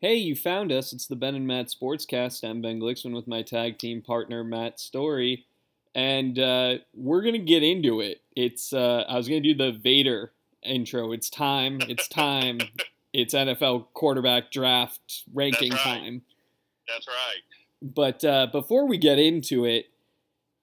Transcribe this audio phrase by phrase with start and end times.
[0.00, 0.92] Hey, you found us.
[0.92, 2.44] It's the Ben and Matt Sportscast.
[2.44, 5.46] I'm Ben Glicksman with my tag team partner Matt Story,
[5.94, 8.20] and uh, we're gonna get into it.
[8.36, 10.32] It's uh, I was gonna do the Vader
[10.62, 11.12] intro.
[11.12, 11.78] It's time.
[11.88, 12.60] It's time.
[13.14, 15.98] it's NFL quarterback draft ranking That's right.
[16.00, 16.22] time.
[16.86, 17.42] That's right.
[17.80, 19.86] But uh, before we get into it,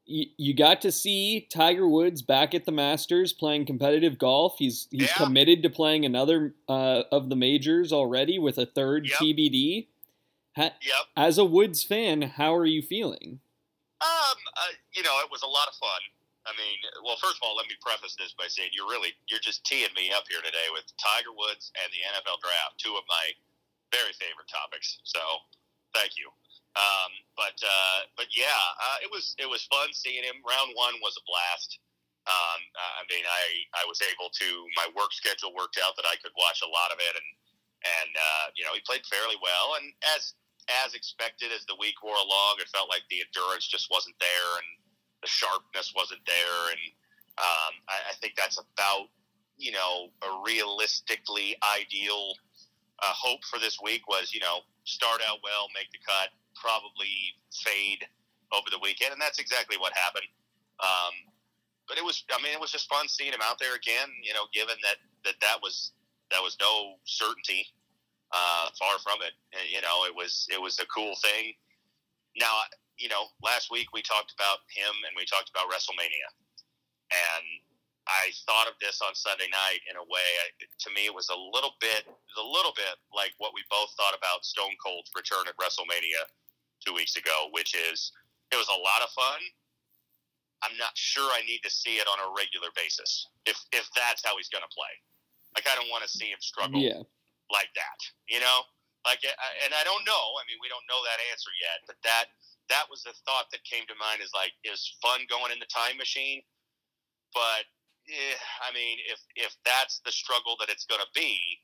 [0.06, 4.56] you, you got to see Tiger Woods back at the Masters playing competitive golf.
[4.60, 5.16] He's he's Yeah.
[5.26, 9.20] committed to playing another uh, of the majors already with a third Yep.
[9.20, 9.88] TBD.
[10.56, 11.06] Ha- Yep.
[11.18, 13.40] as a Woods fan, how are you feeling?
[14.02, 16.02] Um, uh, you know, it was a lot of fun.
[16.46, 16.76] I mean,
[17.08, 19.88] well, first of all, let me preface this by saying you're really you're just teeing
[19.96, 23.32] me up here today with Tiger Woods and the NFL draft, two of my
[23.96, 25.00] very favorite topics.
[25.08, 25.20] So,
[25.96, 26.28] thank you.
[26.74, 30.42] Um, but uh, but yeah, uh, it was it was fun seeing him.
[30.42, 31.78] Round one was a blast.
[32.24, 33.46] Um, I mean, I
[33.78, 36.90] I was able to my work schedule worked out that I could watch a lot
[36.90, 37.30] of it, and
[38.02, 39.78] and uh, you know he played fairly well.
[39.78, 40.34] And as
[40.86, 44.50] as expected, as the week wore along, it felt like the endurance just wasn't there,
[44.58, 44.70] and
[45.22, 46.60] the sharpness wasn't there.
[46.74, 46.82] And
[47.38, 49.14] um, I, I think that's about
[49.58, 52.34] you know a realistically ideal
[53.04, 57.36] uh, hope for this week was you know start out well, make the cut, probably
[57.52, 58.06] fade
[58.54, 60.30] over the weekend, and that's exactly what happened.
[60.82, 61.14] Um,
[61.88, 64.10] but it was, I mean, it was just fun seeing him out there again.
[64.22, 65.92] You know, given that that that was
[66.32, 67.68] that was no certainty,
[68.34, 69.38] uh, far from it.
[69.54, 71.54] And, you know, it was it was a cool thing.
[72.40, 72.66] Now,
[72.98, 76.28] you know, last week we talked about him and we talked about WrestleMania,
[77.14, 77.46] and
[78.10, 80.30] I thought of this on Sunday night in a way.
[80.60, 84.18] To me, it was a little bit, a little bit like what we both thought
[84.18, 86.28] about Stone Cold's return at WrestleMania
[86.84, 88.12] two weeks ago, which is
[88.52, 89.40] it was a lot of fun.
[90.64, 94.24] I'm not sure I need to see it on a regular basis if if that's
[94.24, 94.94] how he's going to play.
[95.56, 97.04] Like I don't want to see him struggle Yeah,
[97.52, 98.68] like that, you know.
[99.04, 100.26] Like, and I don't know.
[100.40, 102.32] I mean, we don't know that answer yet, but that
[102.72, 104.24] that was the thought that came to mind.
[104.24, 106.40] Is like, is fun going in the time machine?
[107.36, 107.68] But
[108.08, 111.60] eh, I mean, if if that's the struggle that it's going to be,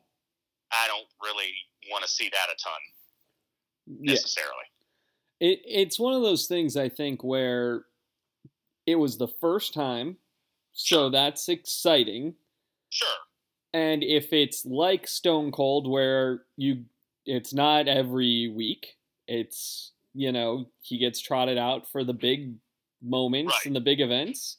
[0.75, 1.55] I don't really
[1.87, 2.83] want to see that a ton
[3.89, 4.13] yeah.
[5.39, 7.83] It it's one of those things I think where
[8.85, 10.17] it was the first time,
[10.73, 12.35] so that's exciting.
[12.89, 13.07] Sure.
[13.73, 16.85] And if it's like Stone Cold, where you,
[17.25, 18.97] it's not every week.
[19.27, 22.55] It's you know he gets trotted out for the big
[23.01, 23.65] moments Right.
[23.67, 24.57] and the big events.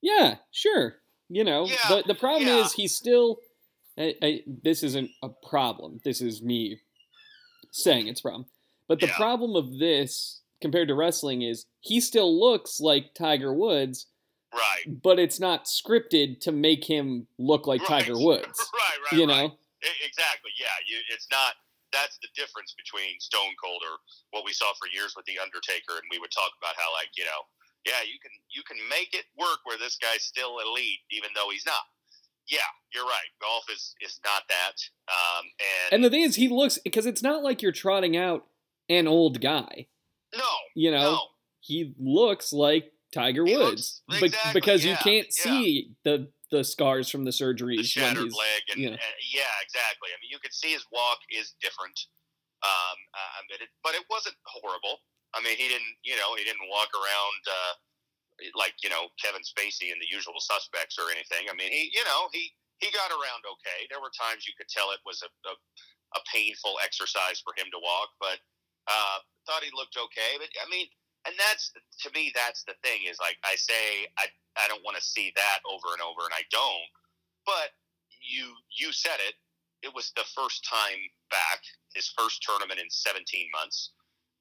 [0.00, 0.96] Yeah, sure.
[1.28, 2.64] You know, Yeah, the the problem yeah.
[2.64, 3.38] is he's still.
[3.98, 6.00] I, I, this isn't a problem.
[6.02, 6.78] This is me
[7.72, 8.46] saying it's a problem.
[8.92, 9.16] But the Yeah.
[9.16, 14.04] problem of this compared to wrestling is he still looks like Tiger Woods,
[14.52, 14.84] Right.
[15.00, 18.04] but it's not scripted to make him look like Right.
[18.04, 18.44] Tiger Woods.
[18.74, 19.00] right.
[19.00, 19.12] Right.
[19.12, 19.48] You right.
[19.48, 19.58] know?
[20.04, 20.52] Exactly.
[20.60, 20.76] Yeah.
[20.86, 21.54] You, it's not.
[21.90, 23.96] That's the difference between Stone Cold or
[24.32, 27.08] what we saw for years with the Undertaker, and we would talk about how, like,
[27.16, 27.46] you know,
[27.86, 31.48] yeah, you can you can make it work where this guy's still elite, even though
[31.48, 31.84] he's not.
[32.46, 33.28] Yeah, you're right.
[33.40, 34.76] Golf is is not that.
[35.08, 35.46] Um,
[35.86, 38.46] and, And the thing is, he looks because it's not like you're trotting out
[38.92, 39.86] an old guy.
[40.34, 40.44] no,
[40.74, 41.20] You know, no,
[41.60, 45.42] he looks like Tiger He Woods looks- Be- exactly, because you can't yeah.
[45.44, 49.00] see the the scars from the surgeries the shattered leg, and, you know.
[49.00, 50.12] and- yeah, exactly.
[50.12, 51.96] I mean, you can see his walk is different.
[52.62, 55.00] Um, I mean, it, but it wasn't horrible.
[55.34, 57.72] I mean, he didn't, you know, he didn't walk around uh,
[58.54, 61.48] like you know Kevin Spacey and the Usual Suspects or anything.
[61.48, 62.52] I mean, he, you know, he
[62.84, 63.88] he got around okay.
[63.88, 65.54] There were times you could tell it was a a,
[66.16, 68.38] a painful exercise for him to walk, but
[68.88, 70.38] uh, thought he looked okay.
[70.38, 70.86] But I mean,
[71.26, 71.70] and that's
[72.02, 74.26] to me, that's the thing is like I say, I
[74.58, 76.88] I don't want to see that over and over, and I don't.
[77.46, 77.74] But
[78.22, 79.34] you you said it.
[79.82, 81.58] It was the first time back,
[81.94, 83.18] his first tournament in 17
[83.50, 83.90] months.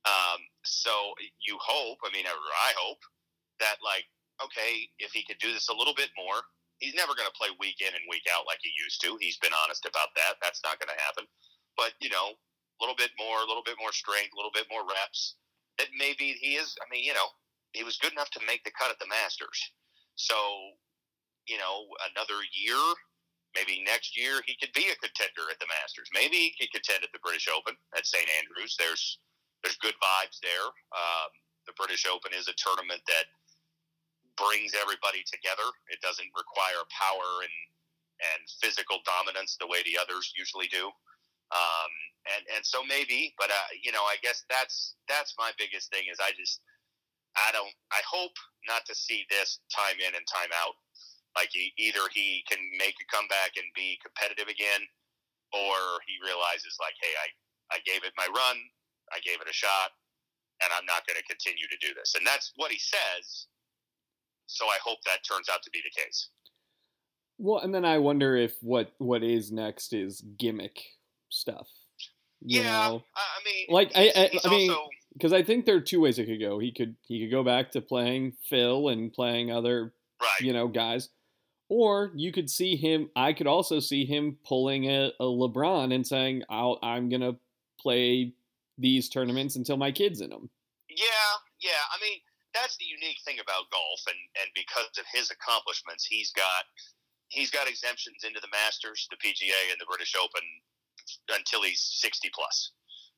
[0.05, 3.01] Um, so you hope, I mean, I hope
[3.57, 4.05] that like,
[4.37, 6.45] okay, if he could do this a little bit more,
[6.77, 9.17] he's never going to play week in and week out like he used to.
[9.17, 10.37] He's been honest about that.
[10.41, 11.25] That's not going to happen.
[11.73, 12.37] But you know,
[12.81, 15.37] little bit more, a little bit more strength, a little bit more reps.
[15.77, 16.75] That maybe he is.
[16.81, 17.29] I mean, you know,
[17.71, 19.55] he was good enough to make the cut at the Masters.
[20.19, 20.35] So,
[21.47, 22.81] you know, another year,
[23.55, 26.09] maybe next year he could be a contender at the Masters.
[26.11, 28.75] Maybe he could contend at the British Open at St Andrews.
[28.77, 29.19] There's
[29.63, 30.67] there's good vibes there.
[30.91, 31.31] Um,
[31.69, 33.29] the British Open is a tournament that
[34.33, 35.69] brings everybody together.
[35.93, 37.55] It doesn't require power and
[38.21, 40.93] and physical dominance the way the others usually do.
[41.51, 41.91] Um,
[42.31, 46.07] and and so maybe, but uh, you know, I guess that's that's my biggest thing
[46.11, 46.61] is I just
[47.35, 48.35] I don't I hope
[48.67, 50.77] not to see this time in and time out.
[51.35, 54.83] Like he, either he can make a comeback and be competitive again,
[55.55, 57.27] or he realizes like, hey, I
[57.75, 58.57] I gave it my run.
[59.11, 59.91] I gave it a shot,
[60.63, 62.15] and I'm not going to continue to do this.
[62.15, 63.47] And that's what he says.
[64.47, 66.29] So I hope that turns out to be the case.
[67.37, 70.79] Well, and then I wonder if what what is next is gimmick
[71.31, 71.67] stuff.
[72.41, 73.03] Yeah, know?
[73.15, 74.71] I mean, like I, I, I mean,
[75.13, 76.59] because I think there are two ways it could go.
[76.59, 80.41] He could he could go back to playing Phil and playing other, right.
[80.41, 81.09] you know, guys,
[81.69, 83.09] or you could see him.
[83.15, 87.35] I could also see him pulling a, a LeBron and saying, I'll, "I'm gonna
[87.79, 88.33] play
[88.77, 90.49] these tournaments until my kid's in them."
[90.89, 91.31] Yeah,
[91.61, 91.85] yeah.
[91.93, 92.19] I mean,
[92.53, 96.65] that's the unique thing about golf, and and because of his accomplishments, he's got
[97.27, 100.43] he's got exemptions into the Masters, the PGA, and the British Open
[101.31, 102.73] until he's sixty plus,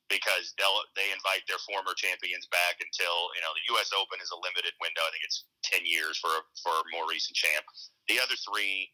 [0.07, 3.91] because they'll they invite their former champions back until you know the U.S.
[3.95, 5.03] Open is a limited window.
[5.05, 7.65] I think it's ten years for a, for a more recent champ.
[8.07, 8.91] The other three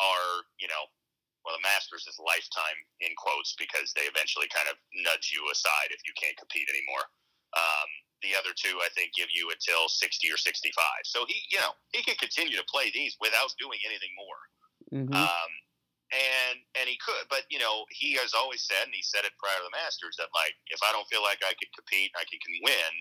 [0.00, 0.84] are you know
[1.44, 5.90] well the Masters is lifetime in quotes because they eventually kind of nudge you aside
[5.90, 7.06] if you can't compete anymore.
[7.52, 7.90] Um,
[8.22, 10.72] the other two, I think, give you until 60 or 65.
[11.04, 14.40] So he, you know, he can continue to play these without doing anything more.
[14.94, 15.14] Mm-hmm.
[15.14, 15.50] Um,
[16.12, 19.32] and and he could, but you know, he has always said, and he said it
[19.40, 22.28] prior to the Masters, that like if I don't feel like I can compete, I
[22.28, 22.92] can, can win,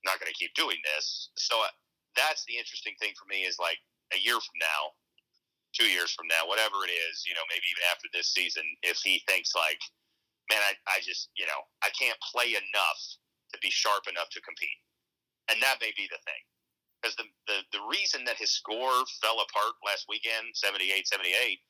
[0.00, 1.30] I'm not going to keep doing this.
[1.36, 1.72] So uh,
[2.16, 3.76] that's the interesting thing for me is like
[4.16, 4.96] a year from now,
[5.76, 9.04] two years from now, whatever it is, you know, maybe even after this season, if
[9.04, 9.80] he thinks like,
[10.48, 13.00] man, I, I just, you know, I can't play enough
[13.52, 14.80] to be sharp enough to compete.
[15.52, 16.42] And that may be the thing
[16.98, 21.60] because the, the, the reason that his score fell apart last weekend, 78 78,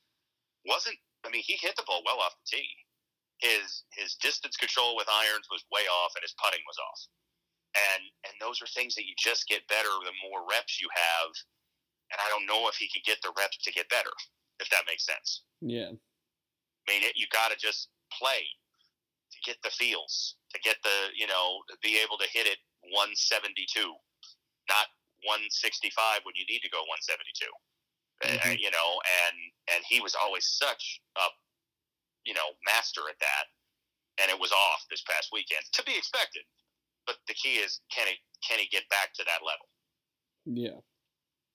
[0.68, 2.70] wasn't, I mean, he hit the ball well off the tee.
[3.38, 7.00] His, his distance control with irons was way off and his putting was off.
[7.76, 11.30] And, and those are things that you just get better the more reps you have.
[12.08, 14.12] And I don't know if he could get the reps to get better,
[14.60, 15.44] if that makes sense.
[15.60, 15.92] Yeah.
[15.92, 18.46] I mean, it, you got to just play
[19.32, 22.56] to get the feels, to get the, you know, to be able to hit it
[22.94, 23.66] 172,
[24.70, 24.86] not
[25.26, 27.50] 165 when you need to go 172.
[28.24, 28.48] Uh, mm-hmm.
[28.48, 29.36] Uh, you know, and
[29.76, 31.26] and he was always such a
[32.24, 33.46] you know master at that,
[34.22, 36.42] and it was off this past weekend to be expected.
[37.06, 39.68] But the key is can he can he get back to that level?
[40.46, 40.80] Yeah.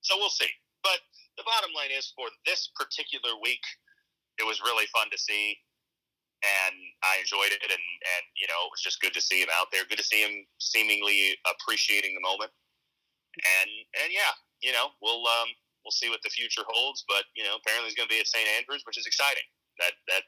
[0.02, 0.50] So we'll see.
[0.84, 1.02] But
[1.38, 3.62] the bottom line is for this particular week,
[4.38, 5.58] it was really fun to see
[6.42, 6.76] and
[7.06, 9.70] I enjoyed it, and and you know it was just good to see him out
[9.70, 9.86] there.
[9.86, 12.50] Good to see him seemingly appreciating the moment,
[13.38, 13.70] and
[14.02, 15.50] and yeah, you know we'll um,
[15.84, 17.04] we'll see what the future holds.
[17.08, 19.46] But you know apparently he's going to be at St Andrews, which is exciting.
[19.80, 20.24] That that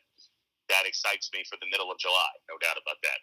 [0.69, 3.19] that excites me for the middle of July, no doubt about that.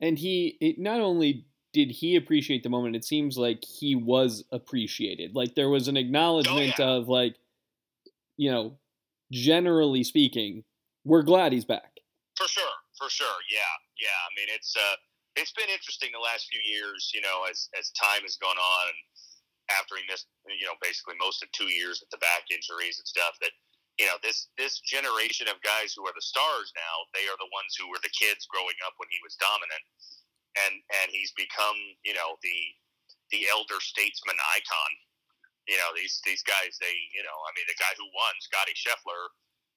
[0.00, 4.44] And he it not only did he appreciate the moment, it seems like he was
[4.52, 5.34] appreciated.
[5.34, 6.96] Like there was an acknowledgement oh, yeah.
[7.02, 7.34] of like,
[8.36, 8.78] you know,
[9.32, 10.62] generally speaking,
[11.04, 11.98] we're glad he's back.
[12.38, 14.08] For sure, for sure, yeah, yeah.
[14.08, 14.96] I mean, it's uh,
[15.36, 18.84] it's been interesting the last few years, you know, as as time has gone on,
[18.88, 18.98] and
[19.72, 23.06] after he missed, you know, basically most of two years with the back injuries and
[23.08, 23.36] stuff.
[23.40, 23.52] That
[23.98, 27.50] you know, this this generation of guys who are the stars now, they are the
[27.54, 29.84] ones who were the kids growing up when he was dominant,
[30.66, 32.58] and and he's become, you know, the
[33.30, 34.92] the elder statesman icon.
[35.70, 38.74] You know, these these guys, they, you know, I mean, the guy who won, Scotty
[38.74, 39.30] Scheffler,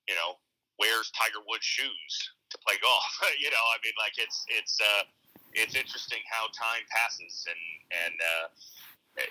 [0.09, 0.41] you know,
[0.81, 2.13] wears Tiger Woods shoes
[2.49, 3.05] to play golf.
[3.43, 5.05] you know, I mean, like it's it's uh,
[5.53, 7.63] it's interesting how time passes, and
[8.03, 8.45] and uh,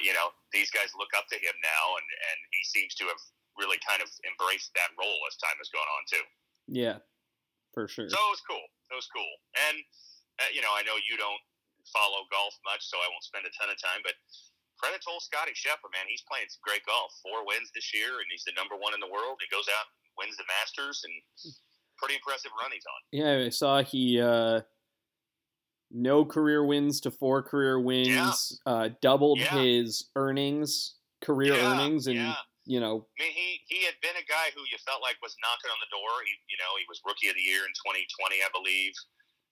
[0.00, 3.20] you know these guys look up to him now, and and he seems to have
[3.56, 6.24] really kind of embraced that role as time has gone on too.
[6.68, 6.98] Yeah,
[7.72, 8.10] for sure.
[8.10, 8.66] So it was cool.
[8.90, 9.32] It was cool,
[9.70, 9.76] and
[10.42, 11.42] uh, you know, I know you don't
[11.90, 14.14] follow golf much, so I won't spend a ton of time, but.
[14.76, 16.04] Credit to old Scotty Scheffler, man.
[16.04, 17.08] He's playing some great golf.
[17.24, 19.40] Four wins this year, and he's the number one in the world.
[19.40, 19.88] He goes out,
[20.20, 21.16] wins the Masters, and
[21.96, 23.00] pretty impressive run he's on.
[23.08, 24.60] Yeah, I saw he uh,
[25.96, 28.68] no career wins to four career wins, yeah.
[28.68, 29.56] uh, doubled yeah.
[29.56, 32.36] his earnings, career yeah, earnings, and yeah.
[32.68, 33.08] you know.
[33.16, 35.80] I mean, he he had been a guy who you felt like was knocking on
[35.80, 36.12] the door.
[36.28, 38.92] He you know he was rookie of the year in 2020, I believe.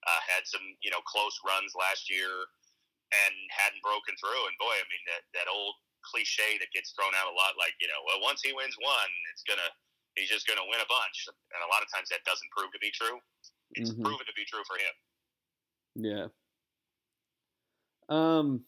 [0.05, 4.45] Uh, had some you know close runs last year, and hadn't broken through.
[4.45, 5.75] And boy, I mean that that old
[6.05, 9.11] cliche that gets thrown out a lot, like you know, well, once he wins one,
[9.33, 9.73] it's gonna
[10.15, 11.27] he's just going to win a bunch.
[11.27, 13.19] And a lot of times that doesn't prove to be true.
[13.75, 14.07] It's mm-hmm.
[14.07, 14.95] proven to be true for him.
[15.95, 16.27] Yeah.
[18.09, 18.61] Um.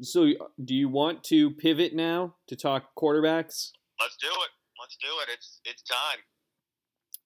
[0.00, 0.26] So,
[0.62, 3.70] do you want to pivot now to talk quarterbacks?
[4.00, 4.50] Let's do it.
[4.80, 5.28] Let's do it.
[5.32, 6.18] It's it's time.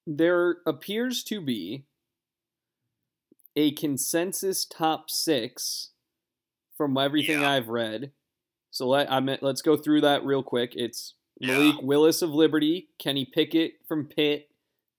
[0.07, 1.85] There appears to be
[3.57, 5.91] a consensus top six
[6.77, 7.51] from everything yeah.
[7.51, 8.13] I've read.
[8.71, 10.73] So let I mean, let's go through that real quick.
[10.75, 14.49] It's Malik Willis of Liberty, Kenny Pickett from Pitt,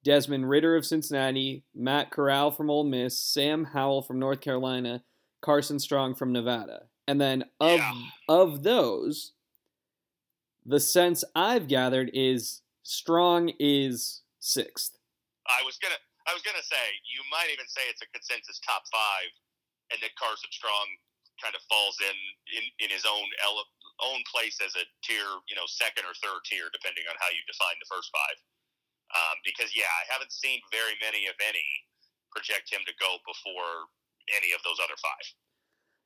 [0.03, 5.03] Desmond Ridder of Cincinnati, Matt Corral from Ole Miss, Sam Howell from North Carolina,
[5.41, 6.87] Carson Strong from Nevada.
[7.07, 7.93] And then of Yeah.
[8.27, 9.33] of those,
[10.65, 14.97] the sense I've gathered is Strong is sixth.
[15.47, 18.83] I was gonna I was gonna say you might even say it's a consensus top
[18.91, 19.29] five,
[19.91, 20.87] and that Carson Strong
[21.41, 22.17] kind of falls in
[22.55, 23.67] in, in his own ele-
[24.01, 27.41] own place as a tier, you know, second or third tier, depending on how you
[27.47, 28.37] define the first five.
[29.15, 31.65] Um, because yeah, I haven't seen very many, if any,
[32.31, 33.89] project him to go before
[34.37, 35.33] any of those other five.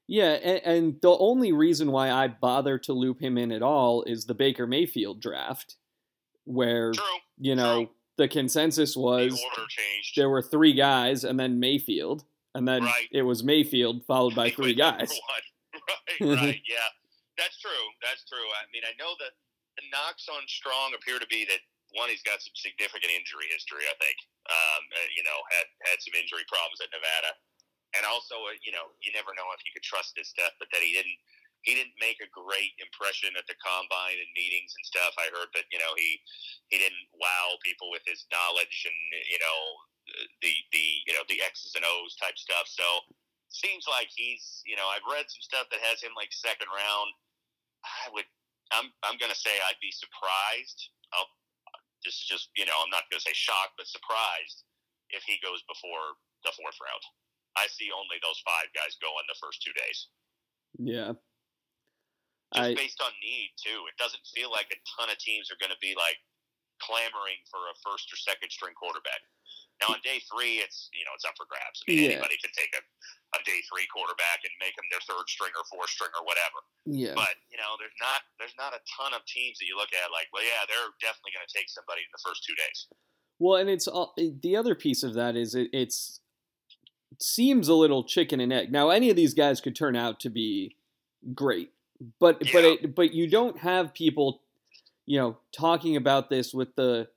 [0.08, 4.04] Yeah, and, and the only reason why I bother to loop him in at all
[4.04, 5.76] is the Baker Mayfield draft,
[6.46, 7.04] where True,
[7.40, 10.14] you know the consensus the was changed.
[10.16, 13.08] there were three guys and then Mayfield, and then Right.
[13.12, 15.12] it was Mayfield followed by three guys.
[16.22, 16.88] Right, right, yeah,
[17.38, 17.86] that's true.
[18.02, 18.38] That's true.
[18.40, 19.32] I mean, I know that
[19.76, 21.60] the knocks on Strong appear to be that
[21.94, 23.86] one, he's got some significant injury history.
[23.86, 24.18] I think,
[24.50, 27.32] um, uh, you know, had had some injury problems at Nevada,
[27.94, 30.70] and also, uh, you know, you never know if you could trust this stuff, but
[30.74, 31.20] that he didn't.
[31.64, 35.16] He didn't make a great impression at the combine and meetings and stuff.
[35.16, 36.20] I heard that you know he
[36.68, 39.00] he didn't wow people with his knowledge and
[39.32, 39.60] you know
[40.44, 42.68] the the you know the X's and O's type stuff.
[42.68, 42.84] So
[43.48, 47.10] seems like he's you know I've read some stuff that has him like second round.
[47.88, 48.28] I would
[48.74, 50.90] I'm I'm gonna say I'd be surprised.
[51.14, 51.30] I'll,
[52.06, 54.64] this is just you know I'm not gonna say shocked, but surprised
[55.10, 57.04] if he goes before the fourth round.
[57.56, 60.10] I see only those five guys go in the first two days,
[60.82, 61.14] Yeah,
[62.54, 63.86] just I based on need too.
[63.90, 66.18] It doesn't feel like a ton of teams are going to be like
[66.84, 69.24] clamoring for a first or second string quarterback.
[69.82, 71.82] Now on day three, it's you know it's up for grabs.
[71.82, 72.20] I mean Yeah.
[72.20, 72.82] anybody can take a,
[73.34, 76.60] a day three quarterback and make them their third string or fourth string or whatever.
[76.86, 77.16] yeah.
[77.18, 80.14] But you know, there's not there's not a ton of teams that you look at
[80.14, 82.86] like, well, yeah, they're definitely going to take somebody in the first two days.
[83.42, 86.22] Well, and it's all, the other piece of that is it, it's
[87.12, 88.72] it seems a little chicken and egg.
[88.72, 90.78] Now, any of these guys could turn out to be
[91.34, 91.72] great,
[92.20, 94.43] but but it, but you don't have people,
[95.06, 97.08] you know, talking about this with the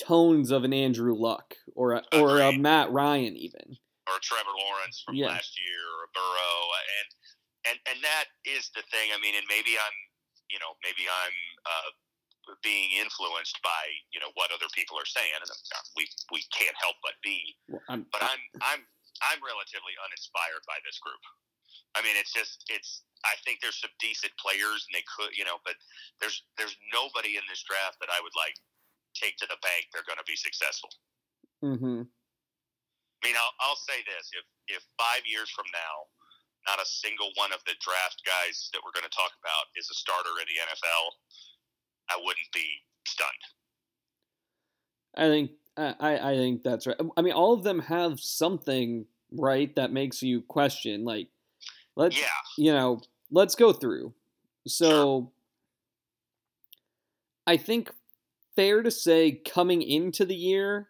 [0.00, 3.76] tones of an Andrew Luck or a, or a Matt Ryan even.
[4.08, 5.28] or Trevor Lawrence from Yeah.
[5.28, 6.58] last year, or a Burrow,
[6.98, 7.08] and
[7.70, 9.14] and and that is the thing.
[9.14, 9.96] I mean, and maybe I'm,
[10.50, 11.90] you know, maybe I'm uh,
[12.66, 16.74] being influenced by you know what other people are saying, and uh, we we can't
[16.82, 17.54] help but be.
[17.68, 18.82] Well, I'm, But I'm I'm
[19.30, 21.22] I'm relatively uninspired by this group.
[21.94, 23.04] I mean, it's just it's.
[23.22, 25.78] I think there's some decent players, and they could, you know, but
[26.18, 28.58] there's there's nobody in this draft that I would like
[29.14, 29.92] take to the bank.
[29.92, 30.90] They're going to be successful.
[31.62, 32.08] hmm
[33.22, 36.10] I mean, I'll, I'll say this: if if five years from now,
[36.66, 39.86] not a single one of the draft guys that we're going to talk about is
[39.90, 41.04] a starter in the NFL,
[42.10, 42.66] I wouldn't be
[43.06, 43.44] stunned.
[45.16, 46.98] I think I I I think that's right.
[47.16, 51.04] I mean, all of them have something right that makes you question.
[51.04, 51.28] Like,
[51.96, 52.26] let's Yeah,
[52.58, 54.14] you know, let's go through.
[54.66, 55.32] So,
[57.46, 57.90] I think
[58.54, 60.88] fair to say coming into the year,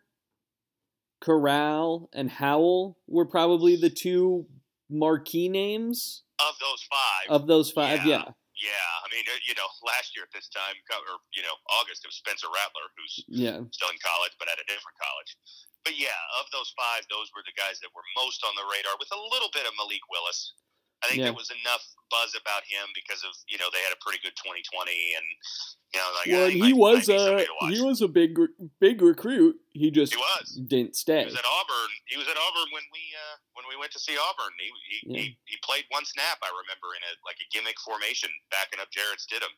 [1.21, 4.47] Corral and Howell were probably the two
[4.91, 8.05] marquee names of those five, of those five.
[8.05, 8.35] Yeah.
[8.61, 8.91] Yeah, yeah.
[9.01, 12.11] I mean, uh, you know, last year at this time, or you know, August, it
[12.11, 15.39] was Spencer Rattler, who's yeah, still in college, but at a different college.
[15.87, 18.95] But yeah, of those five, those were the guys that were most on the radar,
[18.99, 20.55] with a little bit of Malik Willis.
[21.03, 21.25] I think Yeah.
[21.27, 24.37] there was enough buzz about him because of you know they had a pretty good
[24.37, 25.27] 2020, and
[25.95, 27.73] you know like well, he might- was a watch.
[27.75, 28.37] he was a big
[28.79, 29.57] big recruit.
[29.73, 30.61] He just He was.
[30.69, 31.21] didn't stay.
[31.25, 31.91] He was at Auburn.
[32.07, 34.53] He was at Auburn when we uh, when we went to see Auburn.
[34.61, 35.21] He he, Yeah.
[35.23, 36.39] he he played one snap.
[36.43, 39.53] I remember in a like a gimmick formation, backing up Jarrett Stidham.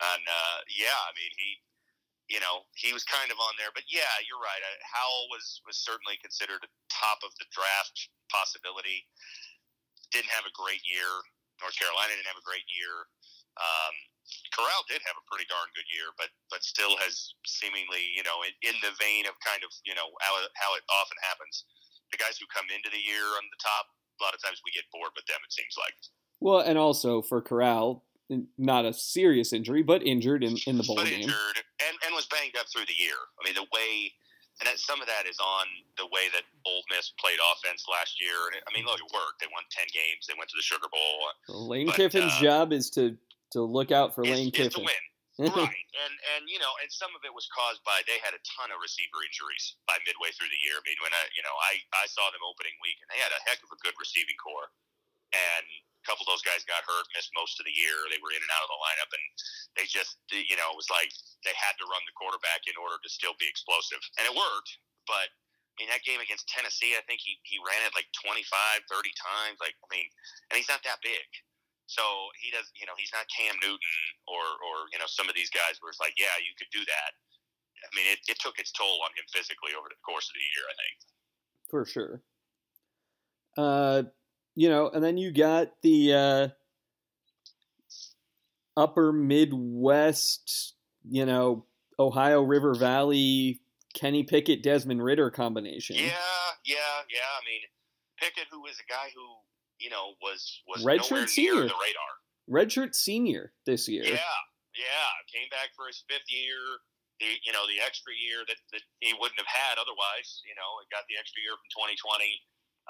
[0.00, 1.58] And uh, yeah, I mean he,
[2.36, 3.72] you know, he was kind of on there.
[3.74, 4.62] But yeah, you're right.
[4.62, 9.08] Uh, Howell was was certainly considered a top of the draft possibility.
[10.10, 11.08] Didn't have a great year.
[11.60, 12.94] North Carolina didn't have a great year.
[13.58, 13.94] Um,
[14.54, 18.44] Corral did have a pretty darn good year, but but still has seemingly, you know,
[18.46, 21.66] in, in the vein of kind of, you know, how it, how it often happens.
[22.14, 24.70] The guys who come into the year on the top, a lot of times we
[24.72, 25.40] get bored with them.
[25.44, 25.96] It seems like,
[26.40, 28.06] Well, and also for Corral,
[28.56, 31.26] not a serious injury, but injured in, in the bowl but game.
[31.26, 33.18] injured and and was banged up through the year.
[33.40, 34.12] I mean, the way.
[34.58, 38.18] And that, some of that is on the way that Ole Miss played offense last
[38.18, 38.34] year.
[38.50, 39.38] And it, I mean, look, it worked.
[39.38, 40.26] They won ten games.
[40.26, 41.30] They went to the Sugar Bowl.
[41.46, 43.14] Lane But, Kiffin's uh, job is to
[43.54, 44.82] to look out for is, Lane is Kiffin.
[44.82, 45.02] win.
[45.54, 48.42] right, and and you know, and some of it was caused by they had a
[48.58, 50.74] ton of receiver injuries by midway through the year.
[50.74, 53.30] I mean, when I you know I I saw them opening week and they had
[53.30, 54.66] a heck of a good receiving corps,
[55.30, 55.66] and
[56.08, 57.92] couple of those guys got hurt, missed most of the year.
[58.08, 59.24] They were in and out of the lineup, and
[59.76, 61.12] they just, you know, it was like
[61.44, 64.72] they had to run the quarterback in order to still be explosive, and it worked.
[65.04, 65.28] But
[65.78, 68.90] I mean, that game against Tennessee, I think he, he ran it like 25, 30
[69.14, 69.62] times.
[69.62, 70.10] Like, I mean,
[70.50, 71.28] and he's not that big.
[71.86, 72.02] So
[72.42, 75.54] he does, you know, he's not Cam Newton or, or, you know, some of these
[75.54, 77.10] guys where it's like, yeah, you could do that.
[77.78, 80.42] I mean, it, it took its toll on him physically over the course of the
[80.42, 80.96] year, I think.
[81.70, 82.14] For sure.
[83.54, 84.02] Uh,
[84.58, 86.48] you know, and then you got the uh,
[88.76, 90.74] upper Midwest,
[91.06, 91.62] you know,
[91.94, 93.62] Ohio River Valley
[93.94, 95.94] Kenny Pickett, Desmond Ridder combination.
[95.94, 96.10] Yeah,
[96.66, 97.30] yeah, yeah.
[97.38, 97.62] I mean,
[98.18, 99.22] Pickett, who was a guy who
[99.78, 101.54] you know was was Redshirt nowhere senior.
[101.54, 102.12] near the radar.
[102.50, 104.02] Redshirt senior this year.
[104.02, 104.38] Yeah,
[104.74, 105.10] yeah.
[105.30, 106.58] Came back for his fifth year.
[107.22, 110.42] The you know the extra year that, that he wouldn't have had otherwise.
[110.42, 112.26] You know, he got the extra year from 2020,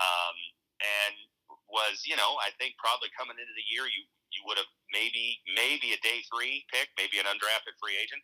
[0.00, 0.37] um,
[0.80, 1.16] and
[1.69, 5.40] was you know I think probably coming into the year you you would have maybe
[5.57, 8.21] maybe a day three pick, maybe an undrafted free agent,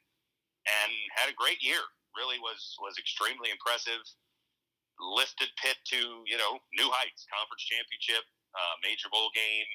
[0.69, 1.81] and had a great year
[2.17, 4.01] really was was extremely impressive.
[5.01, 9.69] Lifted Pitt to you know new heights, conference championship, uh, major bowl game.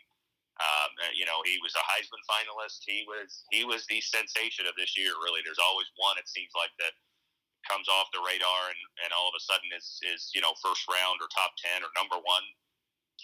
[0.60, 2.84] Um, uh, you know he was a Heisman finalist.
[2.84, 5.12] He was he was the sensation of this year.
[5.20, 6.16] Really, there's always one.
[6.20, 6.96] It seems like that
[7.68, 10.88] comes off the radar and, and all of a sudden is is you know first
[10.88, 12.46] round or top ten or number one.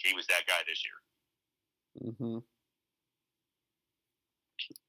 [0.02, 2.12] He was that guy this year.
[2.12, 2.38] Mm-hmm.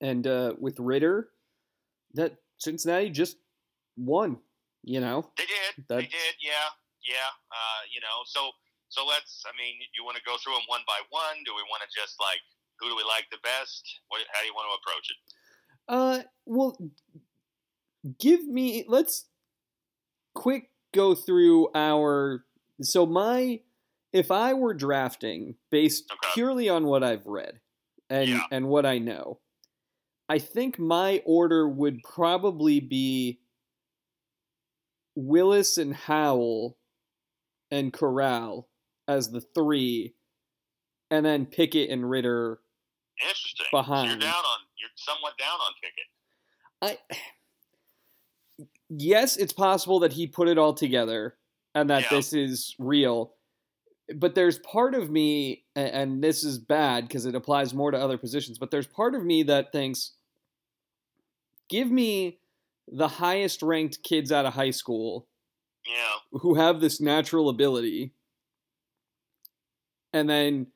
[0.01, 1.29] And uh, with Ridder,
[2.13, 3.37] that Cincinnati just
[3.97, 4.37] won.
[4.83, 5.85] You know, They did.
[5.89, 6.33] That- they did.
[6.39, 6.71] Yeah,
[7.03, 7.29] yeah.
[7.51, 8.51] Uh, you know, so
[8.89, 9.43] so let's.
[9.45, 11.43] I mean, you want to go through them one by one?
[11.45, 12.39] Do we want to just like
[12.79, 13.99] who do we like the best?
[14.09, 15.17] What, how do you want to approach it?
[15.89, 16.77] Uh, well,
[18.19, 18.85] give me.
[18.87, 19.25] Let's
[20.33, 22.45] quick go through our.
[22.81, 23.61] So my,
[24.17, 26.33] if I were drafting based Okay.
[26.33, 27.62] purely on what I've read
[28.09, 28.43] and Yeah.
[28.51, 29.39] and what I know,
[30.27, 33.39] I think my order would probably be
[35.15, 36.77] Willis and Howell
[37.71, 38.69] and Corral
[39.07, 40.15] as the three,
[41.12, 42.62] and then Pickett and Ridder
[43.21, 43.65] Interesting.
[43.71, 44.10] So behind.
[44.10, 44.60] you're down on.
[44.77, 46.08] You're somewhat down on Pickett.
[48.60, 51.38] I yes, it's possible that he put it all together
[51.75, 52.10] and that Yeah.
[52.10, 53.37] this is real.
[54.15, 58.17] But there's part of me, and this is bad because it applies more to other
[58.17, 58.58] positions.
[58.58, 60.13] But there's part of me that thinks,
[61.70, 62.39] give me
[62.88, 65.28] the highest ranked kids out of high school
[65.86, 66.39] Yeah.
[66.39, 68.13] who have this natural ability,
[70.13, 70.67] and then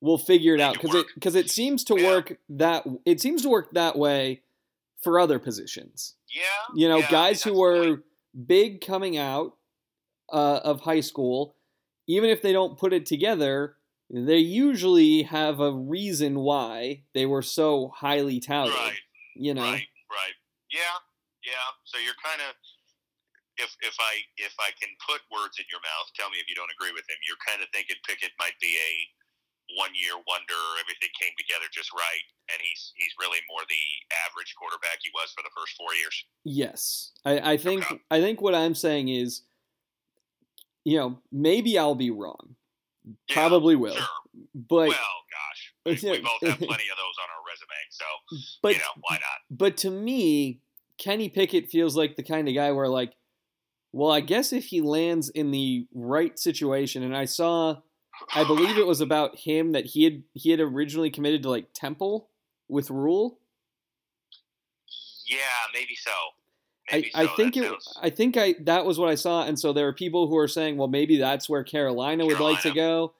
[0.00, 2.06] we'll figure it out because it because it seems to Yeah.
[2.08, 4.42] work that it seems to work that way
[4.96, 6.14] for other positions.
[6.34, 6.42] Yeah.
[6.74, 8.02] You know, yeah, guys who were
[8.46, 9.56] big coming out
[10.32, 11.54] uh, of high school,
[12.08, 13.76] even if they don't put it together,
[14.10, 18.74] they usually have a reason why they were so highly touted.
[18.74, 18.98] right.
[19.36, 19.86] You know, Right.
[20.10, 20.36] Right.
[20.72, 20.96] Yeah.
[21.44, 21.68] Yeah.
[21.84, 22.56] So you're kind of.
[23.58, 26.54] If, if I if I can put words in your mouth, tell me if you
[26.54, 27.18] don't agree with him.
[27.26, 28.92] You're kind of thinking Pickett might be a
[29.74, 30.54] one year wonder.
[30.78, 33.84] Everything came together just right, and he's he's really more the
[34.30, 36.14] average quarterback he was for the first four years.
[36.46, 37.98] yes, I, I think Okay.
[38.14, 39.42] I think what I'm saying is,
[40.88, 42.56] you know, maybe I'll be wrong,
[43.28, 44.06] Yeah, probably will, Sure.
[44.54, 48.04] but well, gosh, uh, we, we both have plenty of those on our resume, so
[48.62, 49.40] but you know why not?
[49.50, 50.60] But to me,
[50.96, 53.12] Kenny Pickett feels like the kind of guy where, like,
[53.92, 57.76] well, I guess if he lands in the right situation, and I saw,
[58.34, 61.66] I believe it was about him that he had he had originally committed to like
[61.74, 62.28] Temple
[62.68, 63.38] with Rhule.
[65.26, 65.36] Yeah,
[65.74, 66.10] maybe so.
[66.90, 67.72] I, I think it.
[68.00, 70.48] I think I that was what I saw, and so there are people who are
[70.48, 73.14] saying, well, maybe that's where Carolina would like to go.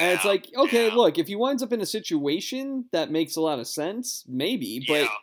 [0.00, 3.36] And it's like, okay, yeah, look, if he winds up in a situation that makes
[3.36, 5.18] a lot of sense, maybe, but yeah.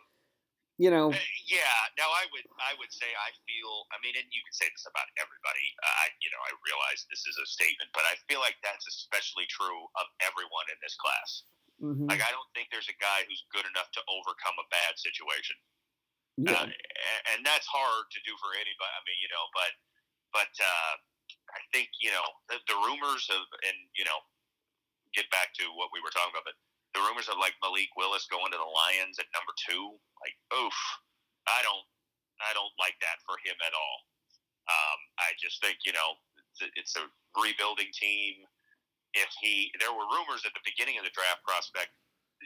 [0.78, 1.18] you know, Uh,
[1.50, 1.76] yeah.
[1.98, 4.86] Now I would I would say I feel I mean and you can say this
[4.88, 5.66] about everybody.
[5.82, 8.86] Uh, I you know I realize this is a statement, but I feel like that's
[8.88, 11.44] especially true of everyone in this class.
[11.82, 14.96] mhm, Like I don't think there's a guy who's good enough to overcome a bad
[14.96, 15.58] situation.
[16.46, 18.92] Yeah, Uh, and that's hard to do for anybody.
[18.92, 19.72] I mean, you know, but
[20.32, 20.94] but uh,
[21.52, 24.20] I think you know the, the rumors of and you know
[25.12, 26.58] get back to what we were talking about, but
[26.94, 30.78] the rumors of like Malik Willis going to the Lions at number two, like oof,
[31.50, 31.86] I don't
[32.42, 33.98] I don't like that for him at all.
[34.70, 36.16] Um, I just think you know
[36.52, 37.04] it's it's a
[37.38, 38.46] rebuilding team.
[39.14, 41.90] If he, there were rumors at the beginning of the draft prospect,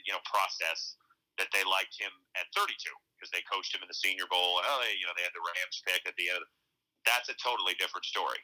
[0.01, 0.97] you know, process
[1.37, 2.09] that they liked him
[2.41, 2.73] at 32
[3.25, 5.41] because they coached him in the Senior Bowl oh, they, you know, they had the
[5.41, 6.45] Rams pick at the end.
[7.09, 8.37] That's a totally different story.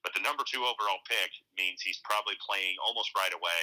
[0.00, 1.28] But the number two overall pick
[1.60, 3.62] means he's probably playing almost right away,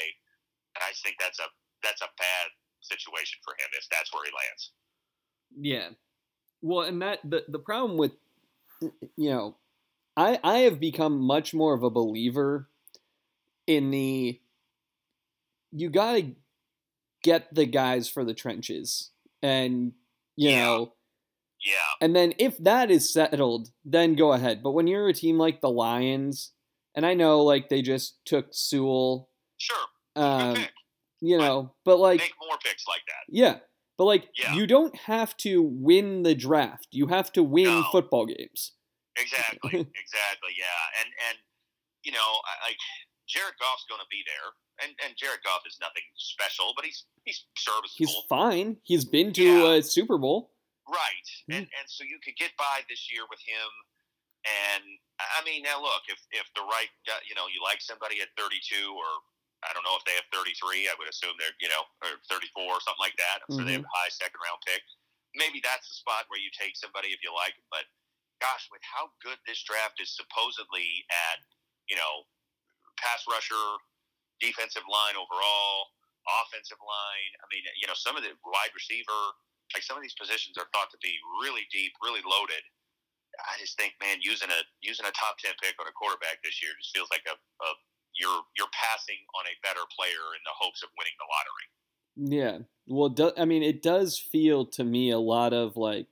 [0.77, 1.49] and I think that's a
[1.81, 2.45] that's a bad
[2.85, 4.63] situation for him if that's where he lands.
[5.57, 5.89] Yeah.
[6.61, 8.13] Well, and that the the problem with
[9.17, 9.57] you know,
[10.17, 12.69] I I have become much more of a believer
[13.65, 14.39] in the
[15.71, 16.35] you got to
[17.23, 19.11] get the guys for the trenches
[19.43, 19.93] and
[20.41, 20.65] you Yeah.
[20.65, 20.93] know
[21.63, 25.37] Yeah, and then if that is settled then go ahead but when you're a team
[25.45, 26.53] like the lions
[26.95, 29.85] and i know like they just took sewell sure.
[30.15, 30.57] um,
[31.21, 33.23] you know but like Make more picks like that.
[33.29, 33.55] yeah
[33.97, 34.55] but like Yeah.
[34.57, 37.83] you don't have to win the draft you have to win No.
[37.91, 38.73] football games
[39.17, 40.53] Exactly, exactly.
[40.57, 41.37] Yeah, and and
[42.07, 42.79] you know, I- like
[43.31, 44.49] Jared Goff's going to be there,
[44.83, 47.95] and and Jared Goff is nothing special, but he's he's serviceable.
[47.95, 49.79] he's fine he's been to Yeah.
[49.79, 50.51] a super bowl
[50.91, 51.55] Right, Mhm.
[51.63, 53.69] and and so you could get by this year with him.
[54.43, 54.83] And
[55.21, 58.29] I mean, now look, if if the right, guy, you know, you like somebody at
[58.35, 59.07] 32, or
[59.63, 60.89] I don't know if they have 33.
[60.89, 63.45] I would assume they're, you know, or 34 or something like that.
[63.53, 64.81] So they have a high second round pick.
[65.35, 67.53] Maybe that's the spot where you take somebody if you like.
[67.69, 67.85] But
[68.41, 71.39] gosh, with how good this draft is supposedly at,
[71.87, 72.25] you know,
[73.01, 73.65] pass rusher,
[74.39, 75.91] defensive line overall,
[76.45, 77.31] offensive line.
[77.41, 79.19] I mean, you know, some of the wide receiver,
[79.73, 82.61] like some of these positions are thought to be really deep, really loaded.
[83.41, 86.61] I just think, man, using a using a top ten pick on a quarterback this
[86.61, 87.69] year just feels like a, a
[88.13, 91.67] you're you're passing on a better player in the hopes of winning the lottery.
[92.15, 92.55] Yeah.
[92.87, 96.07] Well, do, I mean, it does feel to me a lot of like,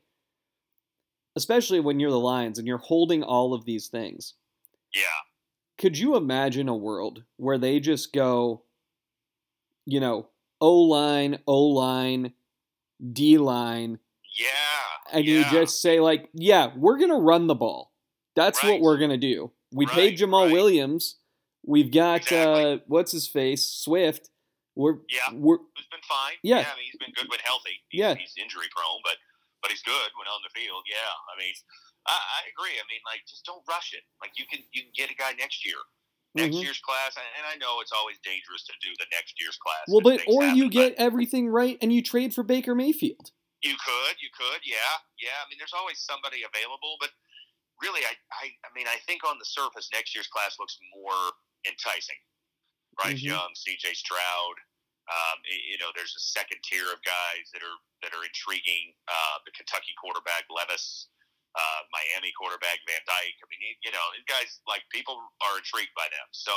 [1.36, 4.36] especially when you're the Lions and you're holding all of these things.
[4.96, 5.20] Yeah,
[5.80, 8.64] Could you imagine a world where they just go,
[9.86, 10.28] you know,
[10.62, 12.34] O line, O line,
[13.14, 14.00] D line,
[14.38, 14.48] yeah,
[15.14, 15.38] and yeah.
[15.38, 17.92] you just say, like, yeah, we're going to run the ball.
[18.36, 19.52] That's what we're going to do.
[19.72, 20.54] We paid Jamaal right.
[20.54, 21.16] Williams.
[21.66, 22.74] We've got, Exactly.
[22.74, 23.66] uh, what's his face?
[23.66, 24.30] Swift.
[24.76, 25.34] We're, Yeah.
[25.34, 26.36] we're, who's been fine.
[26.42, 26.64] Yeah.
[26.64, 27.84] I mean, he's been good when healthy.
[27.90, 28.16] He's, Yeah.
[28.16, 29.16] he's injury prone, but
[29.62, 30.84] but he's good when on the field.
[30.88, 31.54] Yeah, I mean,
[32.10, 32.74] I, I agree.
[32.76, 34.02] I mean, like, just don't rush it.
[34.22, 35.78] Like, you can you can get a guy next year,
[36.34, 36.64] next Mhm.
[36.66, 39.86] year's class, and I know it's always dangerous to do the next year's class.
[39.88, 43.32] well but or you get everything right and you trade for Baker Mayfield.
[43.62, 45.38] You could, you could, yeah, yeah.
[45.44, 47.12] I mean, there's always somebody available, but
[47.82, 51.34] really, I, I, I mean, I think on the surface, next year's class looks more
[51.68, 52.16] enticing.
[52.96, 53.36] Bryce Mhm.
[53.36, 53.94] Young, C.J.
[53.94, 54.56] Stroud.
[55.12, 58.94] Um, you know, there's a second tier of guys that are that are intriguing.
[59.08, 61.08] Uh, the Kentucky quarterback Levis,
[61.58, 63.38] uh, Miami quarterback Van Dyke.
[63.42, 66.28] I mean, you- know, these guys like people are intrigued by them.
[66.32, 66.54] So,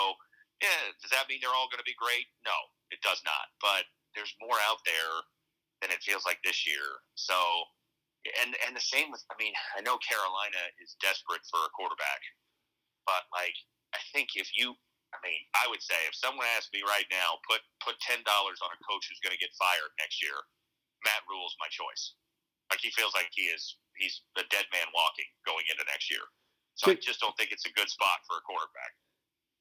[0.60, 2.28] yeah, does that mean they're all going to be great?
[2.44, 2.54] No,
[2.92, 3.48] it does not.
[3.60, 5.24] But there's more out there
[5.80, 6.84] than it feels like this year.
[7.16, 7.34] So,
[8.44, 12.20] and and the same with, I mean, I know Carolina is desperate for a quarterback,
[13.08, 13.56] but like,
[13.96, 14.76] I think if you,
[15.12, 18.60] I mean, I would say if someone asked me right now, put put ten dollars
[18.62, 20.36] on a coach who's going to get fired next year,
[21.04, 22.14] Matt Rhule's my choice.
[22.72, 26.24] Like he feels like he is, he's the dead man walking going into next year.
[26.80, 28.96] So I just don't think it's a good spot for a quarterback.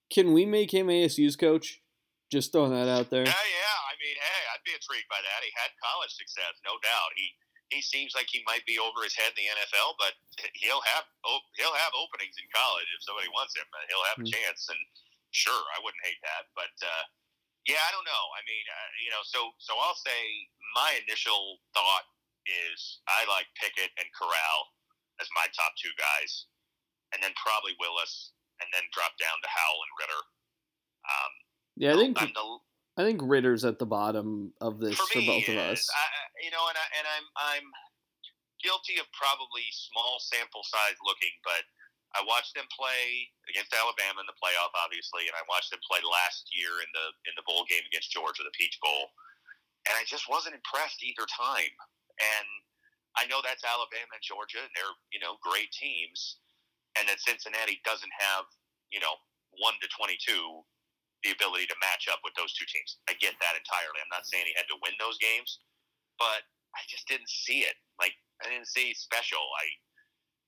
[0.07, 1.83] Can we make him ASU's coach?
[2.31, 3.27] Just throwing that out there.
[3.27, 3.79] Yeah, yeah.
[3.91, 5.39] I mean, hey, I'd be intrigued by that.
[5.43, 7.11] He had college success, no doubt.
[7.19, 7.27] He
[7.71, 10.11] he seems like he might be over his head in the NFL, but
[10.59, 13.63] he'll have op- he'll have openings in college if somebody wants him.
[13.91, 14.31] He'll have a Hmm.
[14.31, 14.79] chance, and
[15.31, 16.51] sure, I wouldn't hate that.
[16.55, 17.03] But uh,
[17.67, 18.25] yeah, I don't know.
[18.35, 20.19] I mean, uh, you know, so so I'll say
[20.75, 22.07] my initial thought
[22.47, 24.59] is I like Pickett and Corral
[25.19, 26.47] as my top two guys,
[27.13, 30.21] and then probably Willis, and then drop down to Howell and Ridder.
[31.05, 31.31] Um,
[31.77, 32.45] Yeah, I think the
[32.99, 35.87] I think Ridder's at the bottom of this for, for both of us.
[35.89, 37.67] I- you know, and I, and I'm I'm
[38.61, 41.61] guilty of probably small sample size looking, but
[42.17, 46.01] I watched them play against Alabama in the playoff, obviously, and I watched them play
[46.03, 49.13] last year in the in the bowl game against Georgia, the Peach Bowl,
[49.87, 51.71] and I just wasn't impressed either time.
[52.21, 52.47] And
[53.17, 56.39] I know that's Alabama and Georgia, and they're you know great teams,
[56.95, 58.45] and that Cincinnati doesn't have
[58.93, 59.17] you know
[59.59, 60.63] one to twenty two
[61.25, 62.97] the ability to match up with those two teams.
[63.05, 64.01] I get that entirely.
[64.01, 65.61] I'm not saying he had to win those games,
[66.17, 66.41] but
[66.73, 67.77] I just didn't see it.
[68.01, 69.41] Like I didn't see special.
[69.57, 69.65] I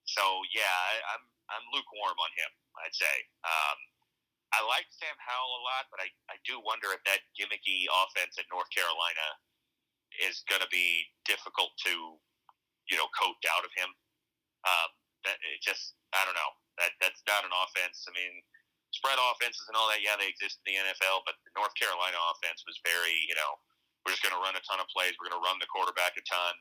[0.06, 2.52] so yeah, I, I'm I'm lukewarm on him.
[2.82, 3.16] I'd say.
[3.46, 3.80] Um,
[4.54, 8.38] I like Sam Howell a lot, but I, I do wonder if that gimmicky offense
[8.38, 9.26] at North Carolina
[10.34, 12.18] is going to be difficult to,
[12.90, 13.90] you know, coat out of him.
[14.66, 14.90] Um,
[15.30, 16.52] that it just I don't know.
[16.82, 18.10] That that's not an offense.
[18.10, 18.42] I mean,
[18.94, 22.18] spread offenses and all that, yeah, they exist in the NFL, but the North Carolina
[22.34, 23.58] offense was very, you know,
[24.06, 25.18] we're just going to run a ton of plays.
[25.18, 26.56] We're going to run the quarterback a ton,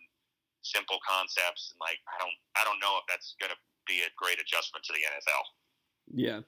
[0.64, 4.10] simple concepts, and like I don't, I don't know if that's going to be a
[4.16, 5.42] great adjustment to the NFL.
[6.12, 6.40] Yeah.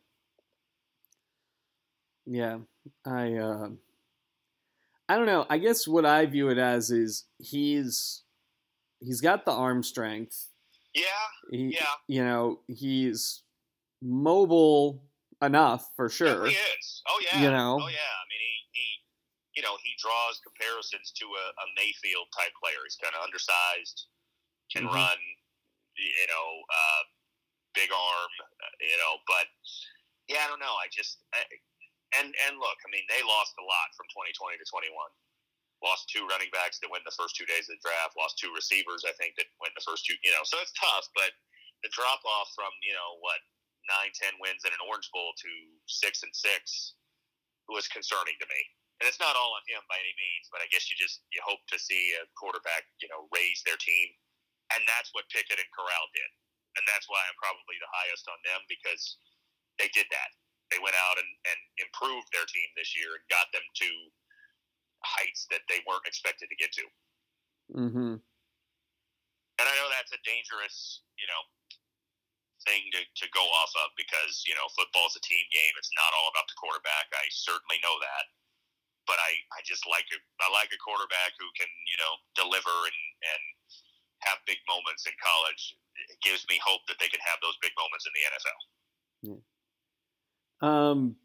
[2.27, 2.59] Yeah.
[3.05, 3.69] I uh
[5.09, 5.47] I don't know.
[5.51, 8.23] I guess what I view it as is he's
[9.01, 10.49] he's got the arm strength.
[10.95, 11.03] Yeah.
[11.51, 11.87] He, Yeah.
[12.09, 13.43] You know, he's
[14.01, 15.03] mobile
[15.43, 16.47] enough for sure.
[16.47, 17.03] He is.
[17.09, 17.43] Oh yeah.
[17.43, 17.77] You know?
[17.83, 18.15] Oh yeah.
[18.17, 18.87] I mean, he, he
[19.57, 22.81] you know, he draws comparisons to a, a Mayfield type player.
[22.85, 24.07] He's kind of undersized,
[24.73, 24.95] can Mhm.
[24.95, 25.19] run,
[25.97, 27.03] you know, uh,
[27.75, 29.21] big arm, uh, you know.
[29.27, 29.47] But
[30.29, 30.75] yeah, I don't know.
[30.81, 31.43] I just I,
[32.21, 34.91] and and look, I mean, they lost a lot from 2020 to 21.
[35.83, 38.17] Lost two running backs that went in the first two days of the draft.
[38.17, 40.17] Lost two receivers, I think, that went in the first two.
[40.25, 41.11] You know, so it's tough.
[41.13, 41.35] But
[41.85, 43.43] the drop off from you know what
[43.89, 45.51] nine, ten wins in an Orange Bowl to
[45.91, 46.97] six and six
[47.69, 48.61] was concerning to me.
[49.03, 51.43] And it's not all on him by any means, but I guess you just you
[51.45, 54.09] hope to see a quarterback, you know, raise their team,
[54.73, 56.31] and that's what Pickett and Corral did,
[56.79, 59.19] and that's why I'm probably the highest on them because
[59.83, 60.31] they did that.
[60.75, 63.91] They went out and, and improved their team this year and got them to
[65.07, 66.87] heights that they weren't expected to get to.
[67.79, 68.15] Mm-hmm.
[68.19, 71.43] And I know that's a dangerous, you know,
[72.67, 75.75] thing to, to go off of because, you know, football's a team game.
[75.79, 77.07] It's not all about the quarterback.
[77.15, 78.27] I certainly know that.
[79.07, 82.73] But I, I just like a I like a quarterback who can, you know, deliver
[82.73, 83.43] and, and
[84.27, 85.77] have big moments in college.
[86.09, 88.61] It gives me hope that they can have those big moments in the NFL.
[90.61, 91.17] Um.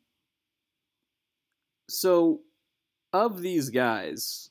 [1.89, 2.41] So,
[3.13, 4.49] of these guys,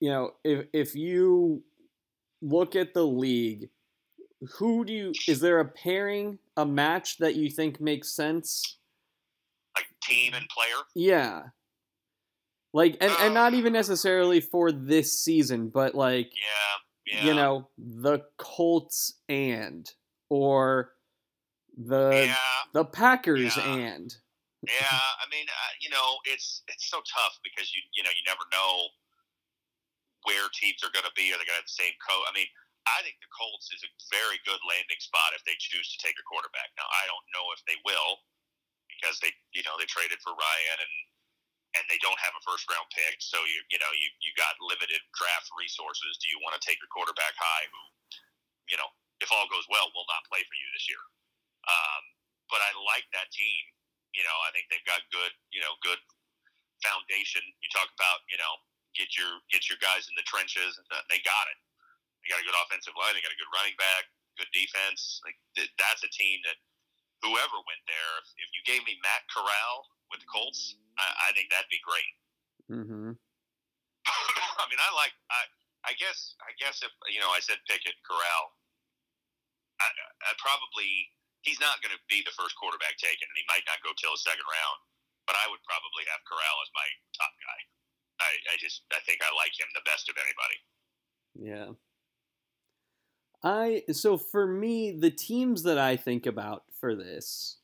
[0.00, 1.62] you know, if if you
[2.40, 3.70] look at the league,
[4.58, 5.12] who do you?
[5.28, 8.78] Is there a pairing, a match that you think makes sense?
[9.76, 10.82] Like team and player.
[10.94, 11.42] Yeah.
[12.74, 16.32] Like, and, and not even necessarily for this season, but like,
[17.06, 17.18] Yeah.
[17.18, 17.24] Yeah.
[17.26, 19.90] you know, the Colts and,
[20.30, 20.92] or
[21.76, 22.58] the yeah.
[22.72, 23.74] the Packers Yeah.
[23.74, 24.16] and.
[24.62, 28.22] Yeah, I mean, uh, you know, it's it's so tough because you you know you
[28.22, 28.94] never know
[30.22, 31.34] where teams are going to be.
[31.34, 32.22] Are they going to have the same coach?
[32.30, 32.46] I mean,
[32.86, 36.14] I think the Colts is a very good landing spot if they choose to take
[36.14, 36.70] a quarterback.
[36.78, 38.22] Now, I don't know if they will
[38.86, 40.94] because they you know they traded for Ryan and
[41.72, 44.54] and they don't have a first round pick, so you you know you you got
[44.62, 46.22] limited draft resources.
[46.22, 47.82] Do you want to take a quarterback high who
[48.70, 48.86] you know
[49.18, 51.02] if all goes well will not play for you this year?
[51.68, 52.02] Um,
[52.50, 53.62] but I like that team.
[54.12, 56.00] You know, I think they've got good, you know, good
[56.84, 57.40] foundation.
[57.64, 58.52] You talk about, you know,
[58.92, 60.76] get your get your guys in the trenches.
[60.76, 61.58] and They got it.
[62.22, 63.16] They got a good offensive line.
[63.16, 65.22] They got a good running back, good defense.
[65.24, 66.58] Like th- that's a team that
[67.24, 71.28] whoever went there, if, if you gave me Matt Corral with the Colts, I, I
[71.32, 72.12] think that'd be great.
[72.68, 73.10] Mm-hmm.
[74.60, 75.14] I mean, I like.
[75.32, 75.40] I
[75.82, 78.54] I guess I guess if you know, I said Pickett, Corral.
[79.82, 79.88] I,
[80.30, 81.10] I probably
[81.42, 84.14] he's not going to be the first quarterback taken, and he might not go till
[84.14, 84.78] the second round.
[85.26, 87.60] But I would probably have Corral as my top guy.
[88.26, 90.58] I, I just I think I like him the best of anybody.
[91.38, 91.78] Yeah.
[93.42, 97.58] I so for me, the teams that I think about for this,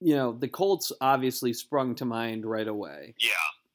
[0.00, 3.14] you know, the Colts obviously sprung to mind right away.
[3.18, 3.30] Yeah,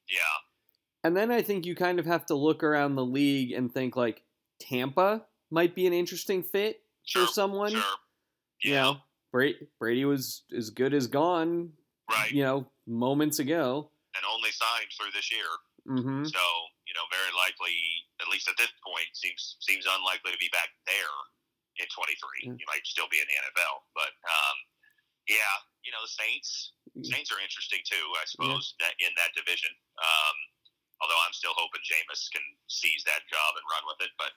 [0.10, 3.74] yeah, And then I think you kind of have to look around the league and
[3.74, 4.24] think like
[4.60, 7.72] Tampa might be an interesting fit sure, for someone.
[7.72, 7.98] sure.
[8.64, 8.98] You Yeah, know,
[9.32, 11.72] Brady, Brady was as good as gone,
[12.10, 12.32] right.
[12.32, 13.92] you know, moments ago.
[14.16, 15.50] And only signed through this year,
[15.86, 16.44] hmm so
[16.88, 17.76] you know, very likely,
[18.24, 21.16] at least at this point, seems seems unlikely to be back there
[21.82, 22.16] in 23.
[22.48, 22.56] Yeah.
[22.56, 24.58] He might still be in the NFL, but um,
[25.28, 25.52] yeah,
[25.84, 26.72] you know, the Saints.
[26.96, 27.04] Mm.
[27.12, 29.74] Saints are interesting too, I suppose, that in that division.
[30.00, 30.36] Um,
[31.04, 34.16] although I'm still hoping Jameis can seize that job and run with it.
[34.16, 34.32] But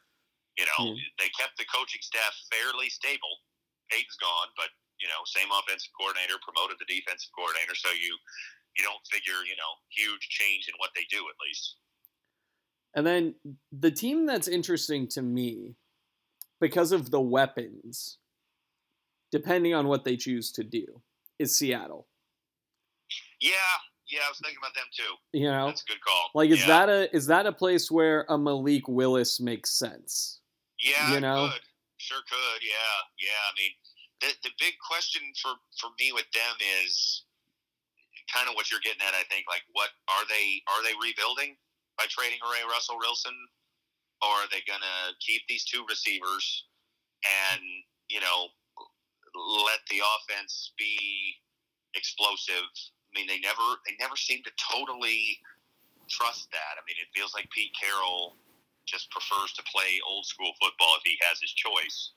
[0.59, 0.90] you know,
[1.23, 3.47] they kept the coaching staff fairly stable.
[3.88, 4.68] Payton's gone, but
[4.99, 8.12] you know, same offensive coordinator promoted the defensive coordinator, so you
[8.77, 11.79] you don't figure you know huge change in what they do at least.
[12.94, 13.35] And then
[13.71, 15.77] the team that's interesting to me
[16.61, 18.18] because of the weapons,
[19.31, 21.03] depending on what they choose to do,
[21.38, 22.09] is Seattle.
[23.40, 23.53] Yeah,
[24.11, 25.38] yeah, I was thinking about them too.
[25.38, 26.31] You know, That's a good call.
[26.35, 26.66] like is yeah.
[26.66, 30.38] that a is that a place where a Malik Willis makes sense?
[30.81, 31.51] Yeah, you know?
[31.51, 31.64] could.
[31.99, 32.61] Sure could.
[32.62, 33.41] Yeah, yeah.
[33.43, 33.73] I mean,
[34.23, 37.25] the the big question for for me with them is
[38.31, 39.14] kind of what you're getting at.
[39.14, 41.59] I think like, what are they are they rebuilding
[41.99, 43.35] by trading away Russell Wilson,
[44.23, 46.71] or are they gonna keep these two receivers
[47.27, 47.62] and
[48.11, 48.55] you know
[49.35, 51.35] let the offense be
[51.99, 52.71] explosive?
[53.11, 55.43] I mean, they never they never seem to totally
[56.07, 56.79] trust that.
[56.79, 58.38] I mean, it feels like Pete Carroll
[58.88, 62.16] just prefers to play old school football if he has his choice.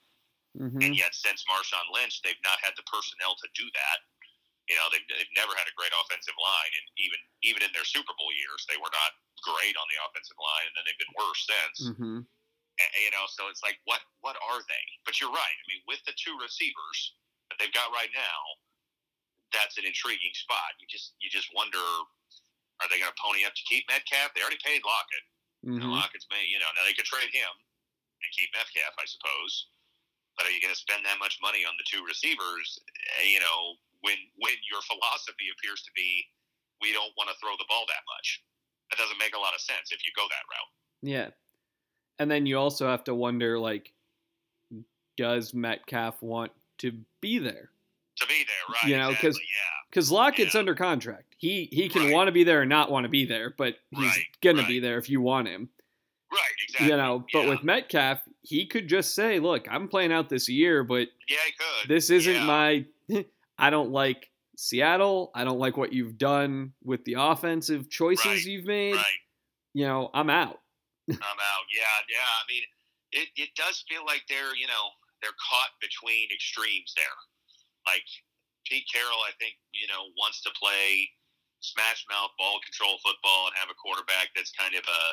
[0.58, 4.00] hmm And yet, since Marshawn Lynch, they've not had the personnel to do that.
[4.70, 7.84] You know, they've they've never had a great offensive line, and even even in their
[7.88, 9.12] Super Bowl years, they were not
[9.44, 11.78] great on the offensive line, and then they've been worse since.
[11.92, 12.18] Mm-hmm.
[12.80, 14.86] A- You know, so it's like, what what are they?
[15.04, 15.58] But you're right.
[15.60, 16.98] I mean, with the two receivers
[17.52, 18.40] that they've got right now,
[19.52, 20.78] that's an intriguing spot.
[20.80, 21.82] You just you just wonder,
[22.80, 24.32] are they going to pony up to keep Metcalf?
[24.34, 25.26] They already paid Lockett.
[25.66, 25.90] Mm-hmm.
[25.94, 29.68] Lockett's made, you know, now they could trade him and keep Metcalf, I suppose.
[30.38, 32.80] But are you going to spend that much money on the two receivers?
[33.22, 36.26] eh, You know, when when your philosophy appears to be,
[36.82, 38.42] we don't want to throw the ball that much.
[38.90, 40.72] That doesn't make a lot of sense if you go that route.
[41.04, 41.30] Yeah.
[42.18, 43.94] And then you also have to wonder like
[45.18, 47.70] does Metcalf want to be there?
[48.18, 48.90] To be there, right?
[48.90, 50.60] You know, 'cause- exactly, yeah, Cuz Lockett's Yeah.
[50.60, 51.31] under contract.
[51.42, 52.14] He he can Right.
[52.14, 54.62] want to be there or not want to be there, but he's Right, going to
[54.62, 54.70] right.
[54.70, 55.70] be there if you want him.
[56.32, 56.88] right, exactly.
[56.88, 57.50] You know, but yeah.
[57.50, 61.52] with Metcalf, he could just say, "Look, I'm playing out this year, but yeah, he
[61.58, 61.90] could.
[61.90, 62.46] this isn't yeah.
[62.46, 62.86] my
[63.58, 65.32] I don't like Seattle.
[65.34, 68.94] I don't like what you've done with the offensive choices you've made.
[68.96, 69.20] right.
[69.74, 70.60] You know, I'm out."
[71.10, 71.66] I'm out.
[71.76, 72.30] Yeah, yeah.
[72.38, 72.64] I mean,
[73.14, 74.86] it, it does feel like they're you know
[75.24, 77.18] they're caught between extremes there.
[77.88, 78.06] Like
[78.68, 81.10] Pete Carroll, I think you know wants to play
[81.62, 85.04] smash mouth ball control football and have a quarterback that's kind of a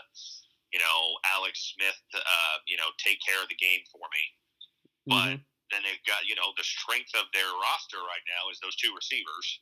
[0.73, 4.25] you know Alex Smith, to, uh, you know, take care of the game for me.
[5.07, 5.45] But Mhm.
[5.71, 8.95] then they've got you know the strength of their roster right now is those two
[8.95, 9.61] receivers.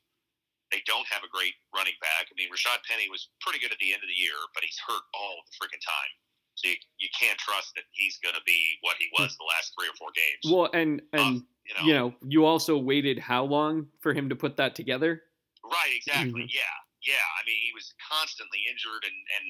[0.72, 2.26] They don't have a great running back.
[2.30, 4.78] I mean, Rashaad Penny was pretty good at the end of the year, but he's
[4.86, 6.10] hurt all the freaking time.
[6.56, 9.72] So you, you can't trust that he's going to be what he was the last
[9.78, 10.40] three or four games.
[10.44, 14.28] Well, and and Um, you know, you know, you also waited how long for him
[14.30, 15.22] to put that together?
[15.70, 15.92] Right?
[15.94, 16.46] Exactly.
[16.46, 16.52] Mhm.
[16.52, 17.26] Yeah, yeah.
[17.38, 19.46] I mean, he was constantly injured, and and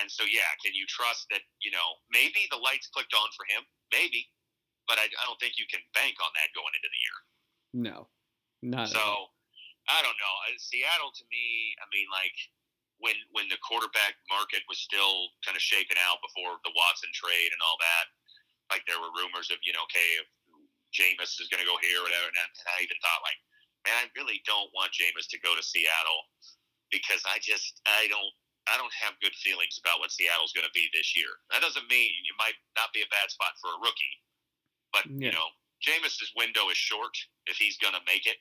[0.00, 0.48] and so yeah.
[0.64, 1.42] Can you trust that?
[1.60, 4.28] You know, maybe the lights clicked on for him, maybe,
[4.86, 7.18] but I, I don't think you can bank on that going into the year.
[7.72, 8.08] No,
[8.62, 9.32] not So.
[9.88, 10.34] I don't know.
[10.44, 12.36] Uh, Seattle to me, I mean, like
[13.00, 17.48] when when the quarterback market was still kind of shaken out before the Watson trade
[17.56, 18.04] and all that,
[18.68, 20.28] like there were rumors of you know, okay, if
[20.92, 23.40] Jameis is going to go here, or whatever, and I, and I even thought like,
[23.86, 26.22] man, I really don't want Jameis to go to Seattle
[26.90, 28.32] because I just I don't.
[28.68, 31.32] I don't have good feelings about what Seattle's going to be this year.
[31.48, 34.16] That doesn't mean it might not be a bad spot for a rookie,
[34.92, 35.32] but Yeah.
[35.32, 35.48] you know,
[35.80, 37.16] Jameis's window is short
[37.48, 38.36] if he's going to make it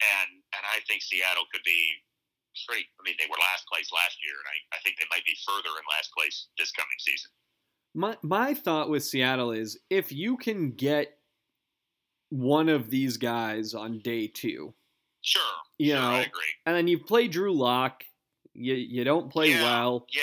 [0.00, 1.98] and and I think Seattle could be
[2.66, 2.86] pretty.
[2.98, 5.36] I mean, they were last place last year, and I, I think they might be
[5.46, 7.30] further in last place this coming season.
[7.94, 11.18] My my thought with Seattle is if you can get
[12.30, 14.72] one of these guys on day two,
[15.22, 15.42] Sure,
[15.78, 16.42] You sure, know, I agree.
[16.66, 18.04] and then you play Drew Lock,
[18.54, 19.62] you you don't play Yeah.
[19.62, 20.22] well, Yeah,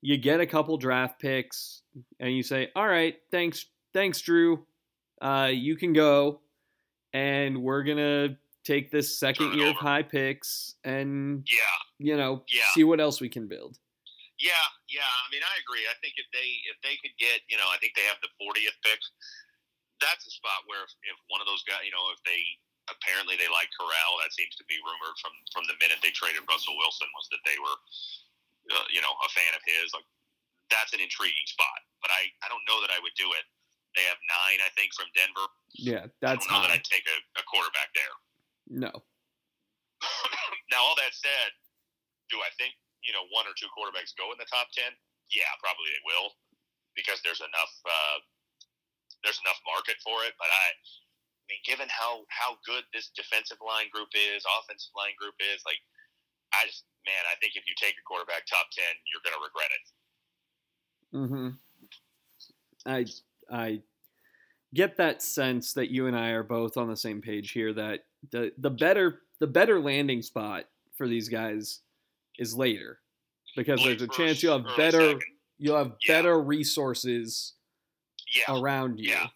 [0.00, 1.82] you get a couple draft picks,
[2.18, 4.66] and you say, "All right, thanks, thanks, Drew,
[5.20, 6.40] uh, you can go,
[7.12, 12.62] and we're gonna take this second year of high picks, and yeah, you know, Yeah.
[12.72, 13.78] see what else we can build."
[14.38, 14.52] yeah,
[14.88, 15.02] yeah.
[15.04, 15.84] I mean, I agree.
[15.86, 18.28] I think if they if they could get, you know, I think they have the
[18.40, 18.98] 40th pick.
[20.00, 22.40] That's a spot where if, if one of those guys, you know, if they
[22.88, 26.44] apparently they like Corral, that seems to be rumored from from the minute they traded
[26.48, 27.78] Russell Wilson was that they were,
[28.72, 29.92] uh, you know, a fan of his.
[29.92, 30.08] Like
[30.72, 33.44] that's an intriguing spot, but I I don't know that I would do it.
[33.98, 35.46] They have nine, I think, from Denver.
[35.74, 36.78] Yeah, I that's don't know that.
[36.78, 38.14] I'd take a, a quarterback there.
[38.70, 38.92] No,
[40.72, 41.50] now, all that said,
[42.32, 44.92] do I think you know one or two quarterbacks go in the top ten?
[45.30, 46.34] Yeah, probably they will
[46.98, 48.18] because there's enough uh,
[49.24, 50.34] there's enough market for it.
[50.38, 55.14] But I, I mean, given how how good this defensive line group is, offensive line
[55.18, 55.80] group is, like
[56.54, 59.44] I just man, I think if you take a quarterback top ten, you're going to
[59.44, 59.84] regret it.
[61.12, 61.48] hmm
[62.86, 63.06] I
[63.50, 63.82] I
[64.74, 67.72] get that sense that you and I are both on the same page here.
[67.72, 71.80] That the the better the better landing spot for these guys
[72.38, 73.00] is later
[73.56, 75.22] because Late there's a chance you'll have better second.
[75.58, 76.16] you'll have Yeah.
[76.16, 77.54] better resources
[78.34, 79.10] Yeah, around you.
[79.10, 79.28] Yeah.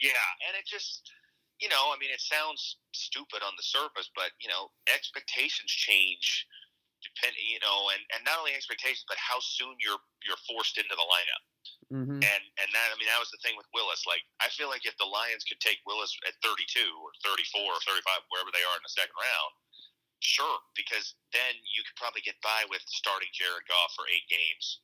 [0.00, 1.12] Yeah, and it just,
[1.60, 6.48] you know, I mean, it sounds stupid on the surface, but you know, expectations change,
[7.04, 10.96] depending, you know, and, and not only expectations, but how soon you're you're forced into
[10.96, 11.44] the lineup.
[11.92, 14.08] hmm And and that, I mean, that was the thing with Willis.
[14.08, 17.80] Like, I feel like if the Lions could take Willis at 32 or 34 or
[17.84, 19.52] 35, wherever they are in the second round,
[20.24, 24.80] sure, because then you could probably get by with starting Jared Goff for eight games,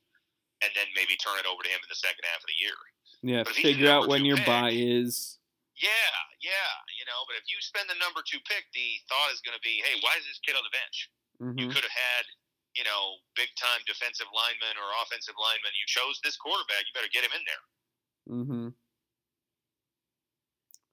[0.61, 2.77] and then maybe turn it over to him in the second half of the year.
[3.25, 5.39] Yeah, But figure out when your pick- buy is.
[5.77, 9.45] Yeah, yeah, you know, but if you spend the number two pick, the thought is
[9.45, 10.97] going to be, hey, why is this kid on the bench?
[11.37, 12.25] You hmm could have had,
[12.73, 15.69] you know, big time defensive lineman or offensive lineman.
[15.77, 16.81] You chose this quarterback.
[16.81, 17.63] You better get him in there.
[18.25, 18.67] Mm-hmm.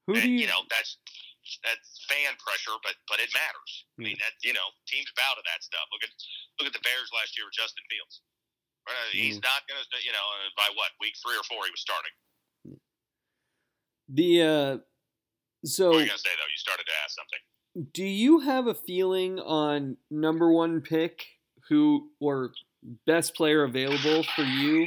[0.04, 0.44] Who and, do you?
[0.44, 1.00] you know, that's
[1.64, 3.72] that's fan pressure, but but it matters.
[3.96, 5.88] I mean that you know teams bow to that stuff.
[5.92, 6.12] Look at
[6.60, 8.20] look at the Bears last year with Justin Fields.
[8.86, 9.42] Uh, he's Mm.
[9.44, 12.12] not going to you know uh, by what week three or four he was starting.
[14.08, 14.82] The uh, What
[15.64, 16.50] so were you going to say though?
[16.52, 17.90] You started to ask something.
[17.92, 21.24] do you have a feeling on number one pick
[21.68, 22.52] who or
[23.06, 24.86] best player available for you?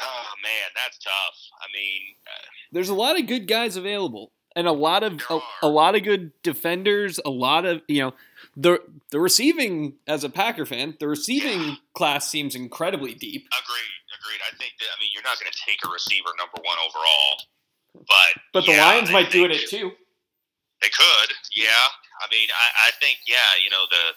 [0.00, 1.36] Oh man, that's tough.
[1.60, 5.38] I mean, uh, There's a lot of good guys available, and a lot of a,
[5.62, 7.18] a lot of good defenders.
[7.24, 8.14] A lot of you know
[8.56, 8.78] the
[9.10, 11.74] the receiving as a Packer fan, the receiving Yeah.
[11.94, 13.46] class seems incredibly deep.
[13.46, 14.40] agreed, agreed.
[14.46, 17.42] I think that I mean you're not going to take a receiver number one overall,
[18.06, 19.92] but But the Lions might do it at two.
[20.82, 21.88] They could, yeah.
[22.20, 24.12] I mean, I, I think, yeah, you know, the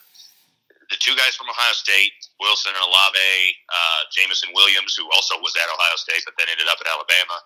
[0.90, 3.32] the two guys from Ohio State, Wilson and Olave,
[3.68, 7.38] uh, Jameson Williams, who also was at Ohio State but then ended up at Alabama.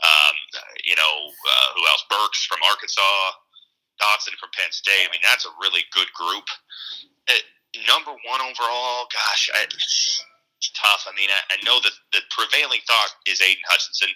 [0.00, 0.34] Um,
[0.84, 2.04] you know, uh, who else?
[2.08, 3.20] Burks from Arkansas,
[4.00, 5.08] Dotson from Penn State.
[5.08, 6.46] I mean, that's a really good group.
[7.28, 7.44] Uh,
[7.88, 10.24] number one overall, gosh, I, it's
[10.76, 11.04] tough.
[11.08, 14.12] I mean, I, I know that the prevailing thought is Aidan Hutchinson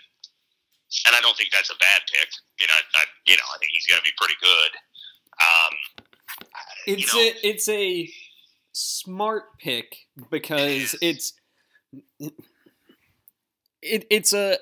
[1.07, 2.29] and I don't think that's a bad pick.
[2.59, 4.73] You know, I, you know, I think he's going to be pretty good.
[5.39, 5.73] Um,
[6.87, 8.11] you It's know, a it's a
[8.73, 11.35] smart pick because it's
[13.83, 14.59] it, it's a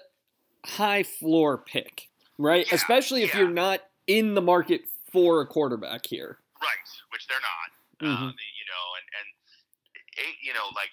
[0.65, 2.67] high floor pick, right?
[2.69, 3.41] Yeah, Especially if yeah.
[3.41, 4.83] you're not in the market
[5.13, 6.39] for a quarterback here.
[6.61, 7.69] right, which they're not.
[8.05, 8.15] Mhm.
[8.31, 9.29] Um, you know, and and
[10.29, 10.93] it, you know, like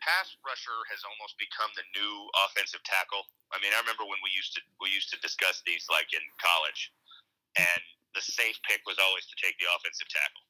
[0.00, 2.12] pass rusher has almost become the new
[2.46, 3.24] offensive tackle.
[3.52, 6.22] I mean, I remember when we used to we used to discuss these like in
[6.38, 6.92] college,
[7.58, 7.82] and
[8.14, 10.44] the safe pick was always to take the offensive tackle.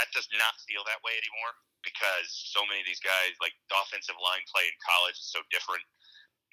[0.00, 1.52] That does not feel that way anymore
[1.84, 5.44] because so many of these guys, like the offensive line play in college, is so
[5.52, 5.84] different,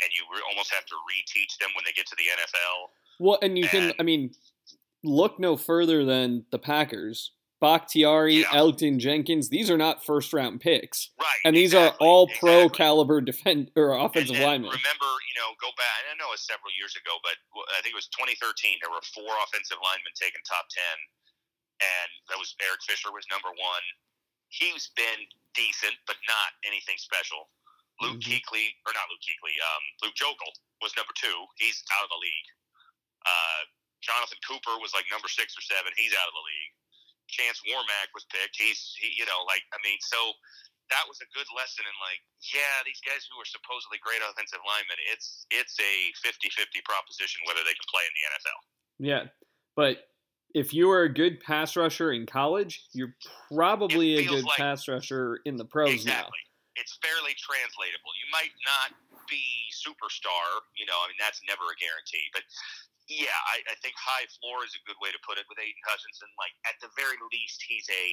[0.03, 2.91] and you re- almost have to reteach them when they get to the NFL.
[3.23, 4.35] Well, and you can, I mean,
[5.03, 7.31] look no further than the Packers.
[7.57, 8.53] Bakhtiari, Yeah.
[8.53, 11.09] Elgton Jenkins, these are not first round picks.
[11.17, 12.77] Right, And these exactly, are all pro exactly.
[12.77, 14.69] caliber defend or offensive and, and linemen.
[14.77, 16.05] Remember, you know, go back.
[16.05, 17.33] I know it was several years ago, but
[17.73, 18.77] I think it was 2013.
[18.77, 20.97] There were four offensive linemen taken top ten,
[21.82, 23.86] and that was Eric Fisher was number one.
[24.49, 27.49] He's been decent, but not anything special.
[27.99, 28.41] Luke Mhm.
[28.41, 31.47] Kuechly, or not Luke Kuechly, um, Luke Joeckel was number two.
[31.57, 32.49] He's out of the league.
[33.25, 33.65] Uh,
[34.01, 35.91] Jonathan Cooper was like number six or seven.
[35.97, 36.73] He's out of the league.
[37.28, 38.55] Chance Warmack was picked.
[38.55, 40.34] He's, he, you know, like I mean, so
[40.89, 42.23] that was a good lesson in like,
[42.53, 47.63] yeah, these guys who are supposedly great offensive linemen, it's it's a 50-50 proposition whether
[47.67, 48.59] they can play in the NFL.
[48.99, 49.23] Yeah,
[49.75, 50.07] but
[50.58, 53.14] if you were a good pass rusher in college, you're
[53.53, 56.26] probably a good like- pass rusher in the pros now.
[56.26, 56.41] exactly.
[56.78, 58.12] It's fairly translatable.
[58.22, 58.93] You might not
[59.30, 59.41] be
[59.74, 60.45] superstar,
[60.78, 62.41] you know, I mean that's never a guarantee, but
[63.10, 65.84] yeah, I, I think high floor is a good way to put it with Aidan
[65.88, 66.28] Hutchinson.
[66.38, 68.05] Like at the very least, he's a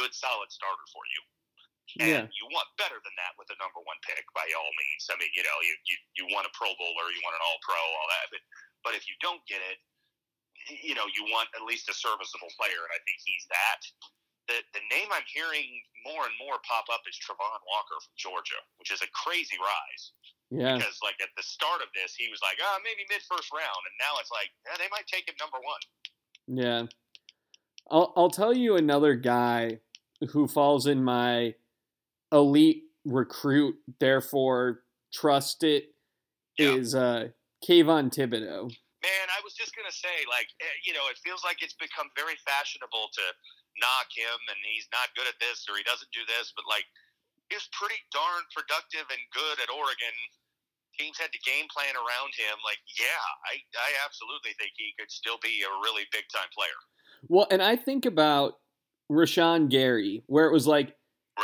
[0.00, 1.20] good solid starter for you.
[2.00, 2.24] And Yeah.
[2.32, 5.04] you want better than that with a number one pick, by all means.
[5.12, 7.60] I mean, you know, you, you, you want a Pro Bowler, you want an All
[7.60, 8.26] Pro, all that.
[8.32, 8.42] But
[8.82, 9.78] but if you don't get it,
[10.68, 13.80] you know, you want at least a serviceable player, and I think he's that.
[14.48, 15.70] The the name I'm hearing
[16.06, 20.04] more and more pop up is Travon Walker from Georgia, which is a crazy rise.
[20.50, 23.48] Yeah, Because like at the start of this, he was like, oh, maybe mid first
[23.54, 25.82] round, and now it's like, yeah, they might take him number one.
[26.46, 26.82] yeah.
[27.90, 29.78] I'll I'll tell you another guy
[30.30, 31.54] who falls in my
[32.30, 34.82] elite recruit, therefore
[35.12, 35.94] trust it
[36.58, 36.74] Yeah.
[36.74, 37.28] is uh
[37.68, 38.72] Kayvon Thibodeaux.
[39.42, 43.10] Was just gonna say, like, eh, you know, it feels like it's become very fashionable
[43.12, 43.24] to
[43.82, 46.86] knock him, and he's not good at this or he doesn't do this, but like,
[47.50, 50.14] he was pretty darn productive and good at Oregon.
[50.98, 52.54] Teams had to game plan around him.
[52.64, 56.78] Like, yeah, I, I absolutely think he could still be a really big time player.
[57.28, 58.60] Well, and I think about
[59.10, 60.94] Rashan Gary, where it was like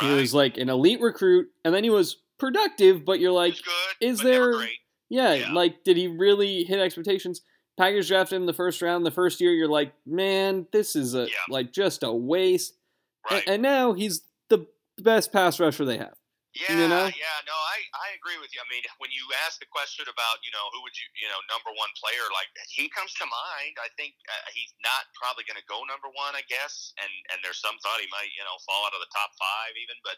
[0.01, 0.03] Right?
[0.09, 3.95] he was like an elite recruit, and then he was productive, but you're like, good,
[4.07, 4.61] is there-
[5.09, 5.51] yeah, Yeah.
[5.53, 7.41] like did he really hit expectations?
[7.79, 9.07] Packers drafted him in the first round.
[9.07, 11.47] The first year, you're like, man, this is a Yeah.
[11.47, 12.75] like just a waste.
[13.23, 13.39] Right?
[13.47, 14.67] And, now he's the
[14.99, 16.19] best pass rusher they have.
[16.51, 17.07] Yeah, You know?
[17.07, 18.59] yeah, no, I, I agree with you.
[18.59, 21.39] I mean, when you ask the question about, you know, who would you, you know,
[21.47, 23.79] number one player, like he comes to mind.
[23.79, 27.37] I think uh, he's not probably going to go number one, I guess, and and
[27.45, 29.95] there's some thought he might, you know, fall out of the top five even.
[30.03, 30.17] But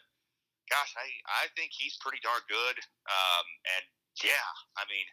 [0.72, 1.06] gosh, I
[1.46, 2.80] I think he's pretty darn good.
[3.06, 3.46] Um,
[3.76, 3.84] and
[4.24, 4.48] yeah,
[4.80, 5.04] I mean,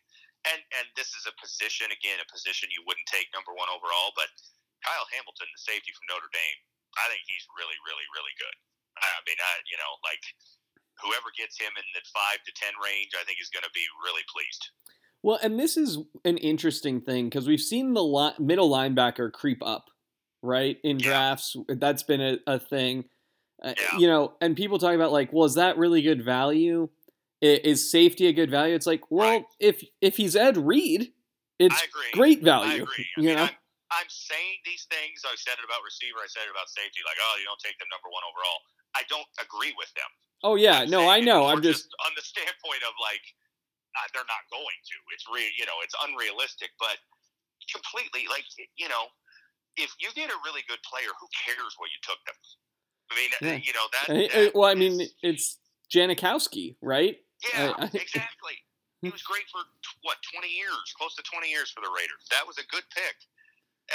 [0.47, 4.13] and and this is a position again, a position you wouldn't take number one overall,
[4.15, 4.29] but
[4.85, 6.59] Kyle Hamilton, the safety from Notre Dame,
[6.95, 8.55] I think he's really, really, really good.
[8.99, 10.23] I mean, I you know, like
[11.03, 13.83] whoever gets him in the five to ten range, I think is going to be
[14.03, 14.63] really pleased.
[15.23, 19.59] Well, and this is an interesting thing because we've seen the li- middle linebacker creep
[19.65, 19.91] up
[20.41, 20.77] right?
[20.83, 21.09] In Yeah.
[21.09, 23.05] drafts, that's been a, a thing.
[23.61, 23.97] Uh, Yeah.
[23.97, 26.87] You know, and people talk about like, well, is that really good value?
[27.41, 28.75] I- Is safety a good value?
[28.75, 29.45] It's like, well, Right.
[29.59, 31.13] if if he's Ed Reed,
[31.57, 32.83] it's I great I value.
[32.83, 33.07] agree.
[33.17, 33.57] I You mean, know, I'm,
[33.91, 35.23] I'm saying these things.
[35.25, 36.19] I said it about receiver.
[36.19, 36.99] I said it about safety.
[37.07, 38.59] Like, oh, you don't take them number one overall.
[38.95, 40.09] I don't agree with them.
[40.43, 41.47] oh yeah, I'm no, I know.
[41.47, 43.23] I'm just on the standpoint of like
[43.95, 44.95] uh, they're not going to.
[45.15, 46.97] It's re, you know, it's unrealistic, but
[47.71, 48.43] completely like
[48.77, 49.07] you know,
[49.77, 52.35] if you get a really good player, who cares what you took them?
[53.11, 53.59] I mean, Yeah.
[53.63, 54.05] you know that.
[54.11, 55.57] Uh, that well, I mean, is- it's
[55.93, 57.17] Janikowski, right?
[57.43, 58.57] Yeah, uh, I- exactly.
[59.01, 62.27] He was great for t- what twenty years, close to twenty years for the Raiders.
[62.31, 63.15] That was a good pick.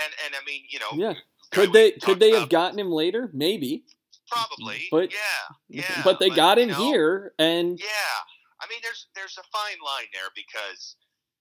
[0.01, 1.14] And and I mean, you know, Yeah.
[1.53, 3.30] Could they could they have gotten him later?
[3.32, 3.84] Maybe,
[4.32, 4.88] probably?
[4.90, 6.03] but- yeah, yeah.
[6.03, 8.16] but they got him you know, here, and Yeah,
[8.61, 10.97] I mean, there's there's a fine line there because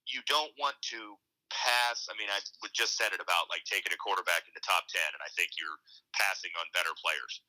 [0.06, 1.16] you don't want to
[1.50, 2.06] pass.
[2.12, 4.84] I mean, I would just said it about like taking a quarterback in the top
[4.92, 5.80] ten, and I think you're
[6.12, 7.40] passing on better players.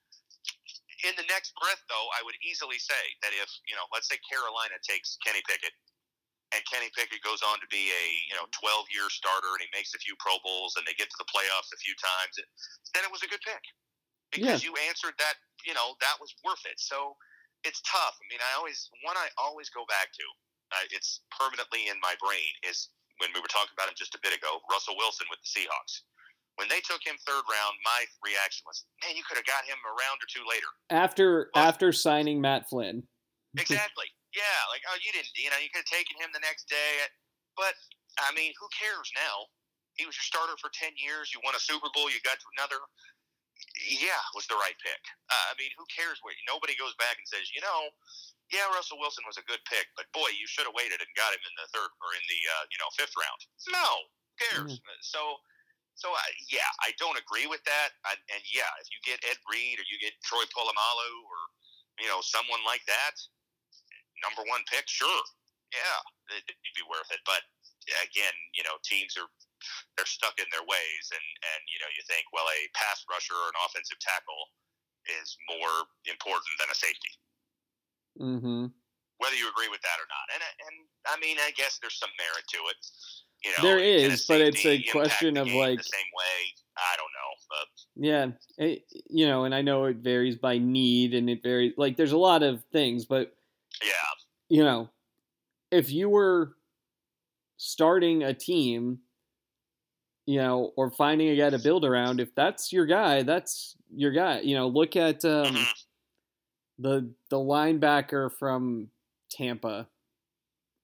[1.04, 4.16] In the next breath, though, I would easily say that if you know, let's say
[4.24, 5.76] Carolina takes Kenny Pickett,
[6.56, 9.70] and Kenny Pickett goes on to be a you know 12 year starter, and he
[9.76, 12.40] makes a few Pro Bowls, and they get to the playoffs a few times,
[12.96, 13.64] then it was a good pick
[14.32, 15.36] because you answered that.
[15.66, 16.78] You know, that was worth it.
[16.78, 17.18] So
[17.66, 18.16] it's tough.
[18.22, 20.26] I mean, I always one I always go back to.
[20.74, 22.52] Uh, it's permanently in my brain.
[22.64, 25.50] Is when we were talking about him just a bit ago, Russell Wilson with the
[25.50, 26.06] Seahawks.
[26.56, 29.76] When they took him third round, my reaction was, "Man, you could have got him
[29.84, 33.08] a round or two later." after Well- after signing Matt Flynn,
[33.60, 34.12] Exactly.
[34.36, 35.32] Yeah, like oh, you didn't.
[35.36, 37.08] You know, you could have taken him the next day.
[37.56, 37.76] But
[38.20, 39.48] I mean, who cares now?
[39.96, 41.32] He was your starter for ten years.
[41.32, 42.12] You won a Super Bowl.
[42.12, 42.84] You got to another.
[43.80, 45.00] Yeah, was the right pick.
[45.32, 46.20] Uh, I mean, who cares?
[46.20, 47.88] What nobody goes back and says, you know,
[48.52, 51.32] yeah, Russell Wilson was a good pick, but boy, you should have waited and got
[51.32, 53.40] him in the third or in the uh, you know fifth round.
[53.72, 54.84] No, who cares?
[55.00, 55.40] So.
[55.96, 57.96] So uh, yeah, I don't agree with that.
[58.04, 61.40] I, and yeah, if you get Ed Reed or you get Troy Polamalu or
[62.04, 63.16] you know someone like that,
[64.20, 65.24] number one pick, sure,
[65.72, 66.00] yeah,
[66.36, 67.24] it, it'd be worth it.
[67.24, 67.48] But
[68.04, 69.32] again, you know, teams are
[69.96, 73.36] they're stuck in their ways, and and you know, you think, well, a pass rusher
[73.36, 74.52] or an offensive tackle
[75.22, 77.14] is more important than a safety,
[78.20, 78.68] mm-hmm.
[79.22, 80.26] whether you agree with that or not.
[80.36, 80.76] And and
[81.08, 82.80] I mean, I guess there's some merit to it.
[83.46, 86.54] You know, There is, but it's a question of, like- the same way.
[86.78, 87.68] I don't know, but
[88.60, 91.96] yeah, it, you know, and I know it varies by need, and it varies like
[91.96, 93.34] there's a lot of things, but
[93.82, 93.92] yeah,
[94.50, 94.90] you know,
[95.72, 96.58] if you were
[97.56, 99.00] starting a team,
[100.26, 104.12] you know, or finding a guy to build around, if that's your guy, that's your
[104.12, 104.42] guy.
[104.42, 105.86] You know, look at um, Mhm.
[106.80, 108.90] the the linebacker from
[109.30, 109.88] Tampa.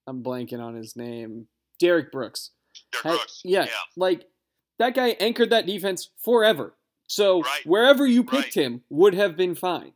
[0.08, 1.48] I'm blanking on his name.
[1.82, 2.52] Derrick Brooks.
[2.92, 3.42] Derrick Had- Brooks.
[3.44, 4.30] yeah, yeah, like
[4.80, 6.78] that guy anchored that defense forever.
[7.08, 7.66] So Right.
[7.66, 8.66] wherever you picked Right.
[8.66, 9.94] him would have been fine.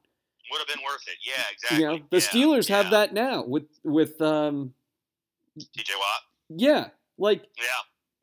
[0.52, 1.18] would have been worth it.
[1.26, 1.80] Yeah, exactly.
[1.80, 4.74] You know, the Yeah, Steelers have that now with with um
[5.60, 6.22] TJ Watt.
[6.50, 7.64] yeah, like Yeah,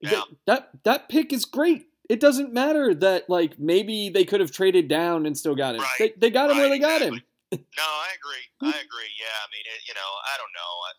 [0.02, 0.22] th- Yeah.
[0.46, 1.88] that that pick is great.
[2.08, 5.80] It doesn't matter that like maybe they could have traded down and still got him.
[5.80, 5.98] Right.
[5.98, 7.20] They, they got him where they got him.
[7.50, 8.44] No, I agree.
[8.72, 9.10] I agree.
[9.18, 10.72] Yeah, I mean, it, you know, I don't know.
[10.88, 10.92] I,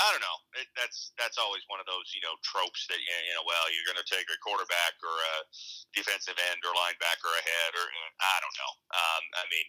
[0.00, 0.38] I don't know.
[0.56, 3.44] It, that's that's always one of those you know tropes that you know.
[3.44, 5.36] Well, you're going to take a quarterback or a
[5.92, 8.72] defensive end or linebacker ahead, or I don't know.
[8.96, 9.66] Um, I mean,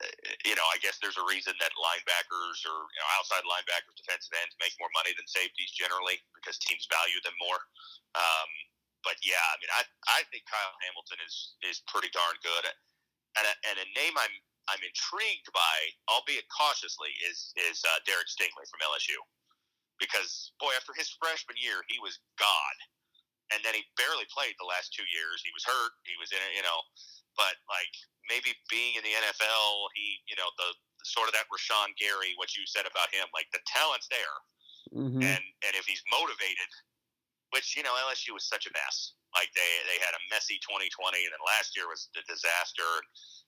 [0.00, 0.12] uh,
[0.48, 4.32] you know, I guess there's a reason that linebackers or you know outside linebackers, defensive
[4.40, 7.60] ends make more money than safeties generally because teams value them more.
[8.16, 8.50] Um,
[9.04, 12.64] but yeah, I mean, I I think Kyle Hamilton is is pretty darn good,
[13.36, 14.34] and a, and a name I'm
[14.68, 15.76] I'm intrigued by,
[16.08, 19.18] albeit cautiously, is is uh, Derek Stingley from LSU,
[20.00, 22.76] because boy, after his freshman year, he was god,
[23.52, 25.44] and then he barely played the last two years.
[25.44, 25.92] He was hurt.
[26.08, 26.80] He was in it, you know,
[27.36, 27.92] but like
[28.28, 30.70] maybe being in the NFL, he you know the
[31.04, 34.36] sort of that Rashan Gary, what you said about him, like the talent's there,
[34.92, 36.70] hmm and and if he's motivated,
[37.52, 39.14] which you know LSU was such a mess.
[39.36, 42.88] Like they they had a messy 2020, and then last year was a disaster.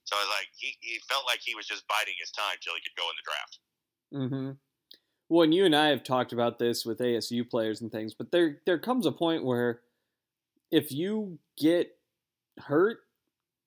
[0.03, 2.75] So I was like, he, he felt like he was just biding his time till
[2.75, 3.53] he could go in the draft.
[4.11, 4.51] hmm
[5.29, 8.31] Well, and you and I have talked about this with ASU players and things, but
[8.31, 9.81] there there comes a point where
[10.71, 11.95] if you get
[12.59, 12.99] hurt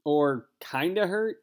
[0.05, 1.43] or kind of hurt,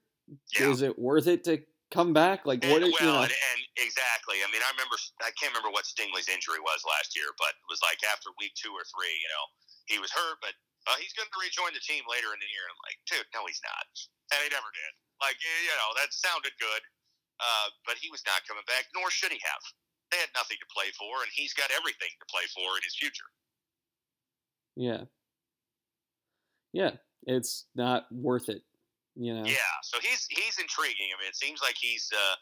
[0.56, 0.70] Yeah.
[0.72, 1.60] is it worth it to
[1.92, 2.46] come back?
[2.46, 2.80] Like what?
[2.84, 4.40] And, It, well, you know, and, and exactly.
[4.40, 4.96] I mean, I remember.
[5.22, 8.56] I can't remember what Stingley's injury was last year, but it was like after week
[8.56, 9.12] two or three.
[9.12, 9.46] You know,
[9.92, 10.56] he was hurt, but
[10.88, 12.66] uh, he's going to rejoin the team later in the year.
[12.72, 13.88] I'm like, dude, no, he's not,
[14.32, 14.92] and he never did.
[15.20, 16.84] Like, you know, that sounded good,
[17.40, 18.88] uh, but he was not coming back.
[18.96, 19.64] Nor should he have.
[20.14, 22.94] They had nothing to play for, and he's got everything to play for in his
[22.94, 23.26] future.
[24.78, 25.10] yeah,
[26.70, 27.02] yeah.
[27.26, 28.62] it's not worth it.
[29.18, 29.46] You know.
[29.46, 31.10] Yeah, so he's he's intriguing.
[31.10, 32.38] I mean, it seems like he's uh,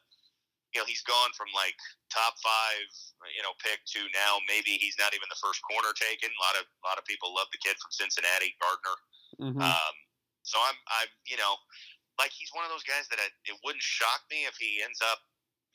[0.76, 1.80] you know he's gone from like
[2.12, 2.88] top five
[3.32, 6.28] you know pick to now maybe he's not even the first corner taken.
[6.28, 8.98] A lot of a lot of people love the kid from Cincinnati, Gardner.
[9.40, 9.64] Mhm.
[9.64, 9.96] Um,
[10.44, 11.56] so I'm I'm you know
[12.20, 15.00] like he's one of those guys that I, it wouldn't shock me if he ends
[15.00, 15.24] up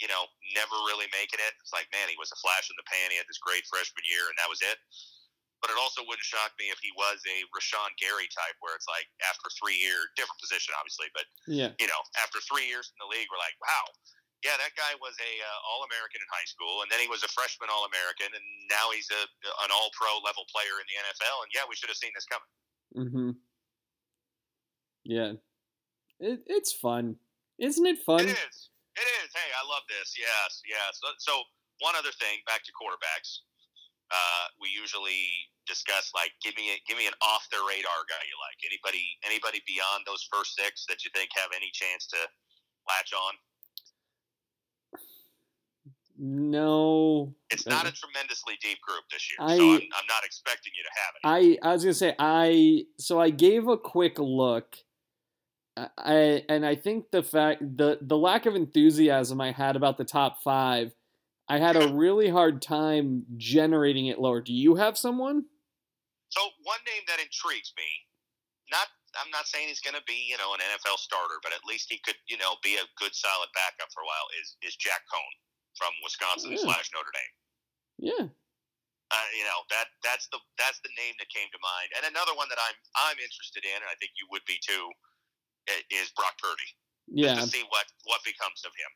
[0.00, 1.52] you know never really making it.
[1.60, 3.12] It's like man, he was a flash in the pan.
[3.12, 4.78] He had this great freshman year, and that was it.
[5.64, 8.86] But it also wouldn't shock me if he was a Rashan Gary type, where it's
[8.86, 11.72] like after three years, different position obviously, but yeah.
[11.80, 13.88] you know, after three years in the league, we're like, wow,
[14.44, 17.24] yeah, that guy was a uh, All American in high school, and then he was
[17.24, 19.22] a freshman All American, and now he's a
[19.64, 21.36] an All Pro level player in the NFL.
[21.42, 22.52] And yeah, we should have seen this coming.
[22.94, 23.30] Mm-hmm.
[25.06, 25.32] Yeah.
[26.20, 27.16] It, it's fun.
[27.58, 28.28] Isn't it fun?
[28.28, 28.70] It is.
[28.96, 29.28] It is.
[29.36, 30.16] Hey, I love this.
[30.16, 30.96] Yes, yes.
[31.04, 31.32] So, so
[31.84, 33.44] one other thing, back to quarterbacks.
[34.08, 35.26] Uh, we usually
[35.66, 38.56] discuss like, give me a, give me an off the radar guy you like.
[38.64, 42.20] Anybody anybody beyond those first six that you think have any chance to
[42.86, 43.34] latch on?
[46.18, 47.34] No.
[47.50, 50.82] It's not a tremendously deep group this year, I- so I'm, I'm not expecting you
[50.84, 51.12] to have
[51.52, 51.58] it.
[51.64, 54.76] I I was gonna say I so I gave a quick look.
[55.76, 60.04] I- and I think the fact the the lack of enthusiasm I had about the
[60.04, 60.92] top five,
[61.48, 64.40] I had a really hard time generating it lower.
[64.40, 65.44] Do you have someone?
[66.30, 67.86] So one name that intrigues me,
[68.70, 68.88] not
[69.20, 71.86] I'm not saying he's going to be you know an NFL starter, but at least
[71.92, 74.26] he could you know be a good solid backup for a while.
[74.40, 75.32] Is is Jack Coan
[75.76, 76.64] from Wisconsin Yeah.
[76.64, 77.34] slash Notre Dame?
[78.12, 78.24] Yeah.
[79.12, 81.88] Uh, you know that that's the that's the name that came to mind.
[82.00, 84.90] And another one that I'm I'm interested in, and I think you would be too,
[85.90, 86.70] is Brock Purdy.
[87.08, 87.36] Yeah.
[87.36, 88.92] To see what what becomes of him.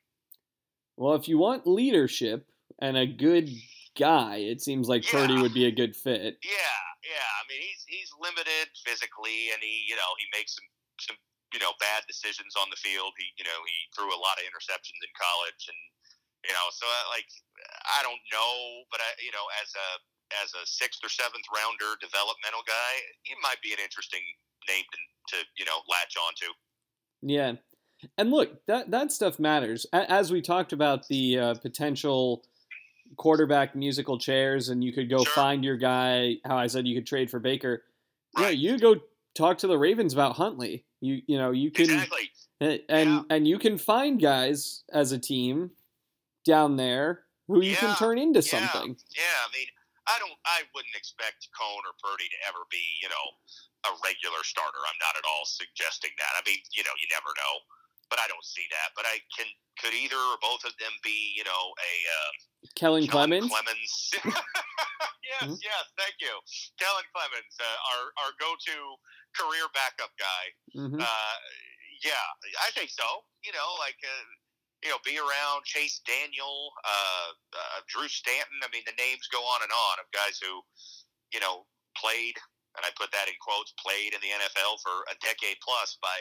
[0.96, 2.46] Well, if you want leadership
[2.80, 3.48] and a good
[3.96, 5.26] guy, it seems like Yeah.
[5.26, 6.38] Purdy would be a good fit.
[6.42, 7.30] Yeah, yeah.
[7.38, 10.68] I mean, he's he's limited physically, and he you know he makes some
[11.00, 11.16] some
[11.54, 13.14] you know bad decisions on the field.
[13.18, 15.80] He you know he threw a lot of interceptions in college, and
[16.46, 17.26] you know so uh, like
[17.98, 19.88] I don't know, but I you know as a
[20.42, 22.92] as a sixth or seventh rounder developmental guy,
[23.26, 24.22] he might be an interesting
[24.72, 26.52] name to, to you know latch onto.
[27.22, 27.52] Yeah.
[28.16, 29.86] And look, that that stuff matters.
[29.92, 32.42] As we talked about the uh, potential
[33.16, 35.32] quarterback musical chairs, and you could go Sure.
[35.34, 36.36] find your guy.
[36.44, 37.82] How I said you could trade for Baker.
[38.38, 38.96] Yeah, you go
[39.34, 40.84] talk to the Ravens about Huntley.
[41.00, 42.30] You you know you can Exactly.
[42.60, 43.22] and and, Yeah.
[43.30, 45.72] and you can find guys as a team
[46.46, 48.50] down there who you can turn into yeah.
[48.70, 48.96] something.
[49.10, 49.66] Yeah, I mean,
[50.06, 53.26] I don't, I wouldn't expect Coan or Purdy to ever be, you know,
[53.88, 54.80] a regular starter.
[54.84, 56.32] I'm not at all suggesting that.
[56.36, 57.54] I mean, you know, you never know,
[58.12, 58.92] but I don't see that.
[58.92, 59.48] But I can,
[59.80, 62.30] could either or both of them be, you know, a uh,
[62.76, 63.48] Kellen Kellen Clemens.
[63.48, 63.92] Clemens.
[65.24, 65.56] yes, Mhm.
[65.64, 66.34] yes, thank you,
[66.76, 68.78] Kellen Clemens, uh, our our go-to
[69.32, 70.44] career backup guy.
[70.76, 71.36] hmm Uh,
[72.04, 72.26] yeah,
[72.64, 73.24] I think so.
[73.44, 74.24] You know, like uh,
[74.84, 78.60] you know, be around Chase Daniel, uh, uh, Drew Stanton.
[78.64, 80.64] I mean, the names go on and on of guys who,
[81.32, 81.66] you know,
[81.96, 82.36] played,
[82.76, 86.14] and I put that in quotes, played in the NFL for a decade plus by,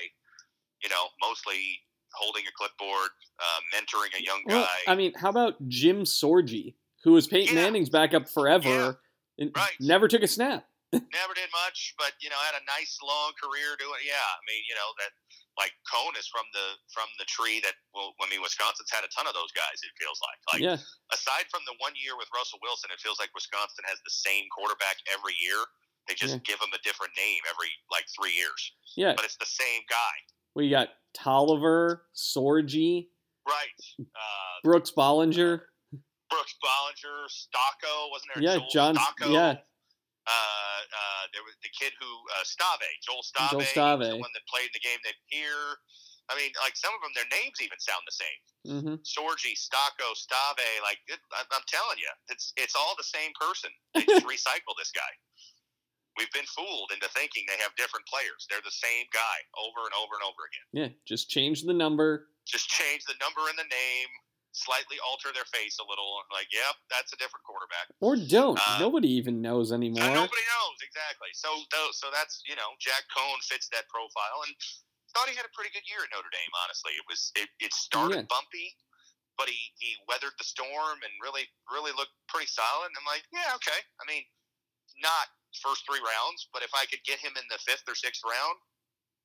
[0.82, 1.80] you know, mostly
[2.14, 4.92] holding a clipboard, uh, mentoring a young Well, guy.
[4.92, 6.74] I mean, how about Jim Sorgi,
[7.04, 7.64] who was Peyton Yeah.
[7.64, 9.00] Manning's backup forever,
[9.38, 9.78] and Right.
[9.80, 10.66] never took a snap?
[11.14, 14.02] never did much, but you know, had a nice long career doing.
[14.02, 15.14] Yeah, I mean, you know that
[15.54, 17.78] like Coan is from the from the tree that.
[17.94, 19.78] Well, I mean, Wisconsin's had a ton of those guys.
[19.86, 20.40] It feels like.
[20.50, 20.82] Like yeah,
[21.14, 24.50] aside from the one year with Russell Wilson, it feels like Wisconsin has the same
[24.50, 25.62] quarterback every year.
[26.10, 26.40] They just Yeah.
[26.44, 29.14] give him a different name every like three years, yeah.
[29.16, 30.12] but it's the same guy,
[30.56, 33.10] We got Tolliver, Sorgi,
[33.48, 33.80] right?
[34.02, 35.62] Uh, Brooks Bollinger.
[36.30, 38.44] Brooks Bollinger, Stocco, wasn't there?
[38.44, 38.96] Yeah, Joel John.
[38.96, 39.30] Stocco?
[39.32, 39.54] Yeah,
[40.26, 44.00] Uh, uh, there was the kid who uh, Stave, Joel Stave, Joel Stave.
[44.00, 45.78] the one that played in the game that here.
[46.30, 48.40] I mean, like some of them, their names even sound the same.
[48.66, 50.82] hmm Sorgi, Stocco, Stave.
[50.86, 53.70] Like it, I, I'm telling you, it's it's all the same person.
[53.94, 55.10] They just recycle this guy.
[56.20, 58.44] We've been fooled into thinking they have different players.
[58.52, 60.68] They're the same guy over and over and over again.
[60.76, 60.92] yeah.
[61.08, 62.28] Just change the number.
[62.44, 64.10] Just change the number and the name,
[64.52, 66.20] slightly alter their face a little.
[66.34, 67.88] Like, yep, that's a different quarterback.
[68.04, 68.60] Or don't.
[68.60, 70.04] Uh, Nobody even knows anymore.
[70.04, 71.32] Uh, nobody knows exactly.
[71.32, 71.50] So,
[71.96, 74.52] so that's you know, Jack Coan fits that profile, and
[75.16, 76.52] thought he had a pretty good year at Notre Dame.
[76.68, 78.34] Honestly, it was it, it started Yeah.
[78.34, 78.74] bumpy,
[79.40, 82.90] but he he weathered the storm and really really looked pretty solid.
[82.92, 83.80] And I'm like, yeah, okay.
[84.02, 84.26] I mean,
[85.06, 88.22] not first three rounds, but if I could get him in the fifth or sixth
[88.26, 88.58] round,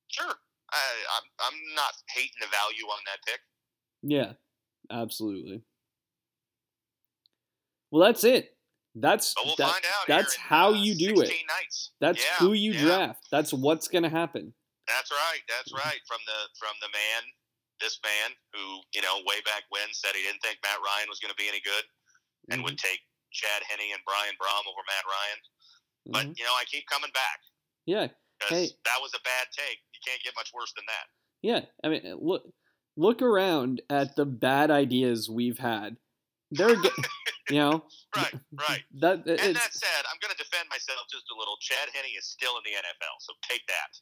[0.09, 0.35] sure.
[0.73, 0.81] I,
[1.17, 3.41] I'm I'm not hating the value on that pick.
[4.03, 4.33] Yeah,
[4.91, 5.63] absolutely.
[7.91, 8.57] Well, that's it.
[8.95, 11.31] That's we'll that- that's in, how uh, you do it.
[11.51, 11.91] Nights.
[12.01, 12.81] That's Yeah, who you yeah.
[12.83, 13.27] draft.
[13.31, 14.55] That's what's gonna happen.
[14.87, 15.43] That's right.
[15.49, 15.99] That's right.
[16.07, 17.23] From the from the man,
[17.81, 21.19] this man who you know way back when said he didn't think Matt Ryan was
[21.19, 21.85] going to be any good
[22.51, 22.65] and Mm-hmm.
[22.71, 23.01] would take
[23.33, 25.41] Chad Henne and Brian Brohm over Matt Ryan.
[26.07, 26.39] But Mhm.
[26.39, 27.41] you know, I keep coming back
[27.87, 28.09] yeah,
[28.49, 28.69] Hey.
[28.85, 29.79] that was a bad take.
[29.93, 31.07] You can't get much worse than that.
[31.43, 31.67] yeah.
[31.85, 32.45] I mean, look
[32.97, 35.97] look around at the bad ideas we've had.
[36.51, 36.69] They're,
[37.51, 37.87] you know,
[38.17, 38.35] Right.
[38.53, 38.85] Right.
[39.01, 41.57] that And that said, I'm going to defend myself just a little.
[41.61, 43.99] Chad Henne is still in the NFL, so take that.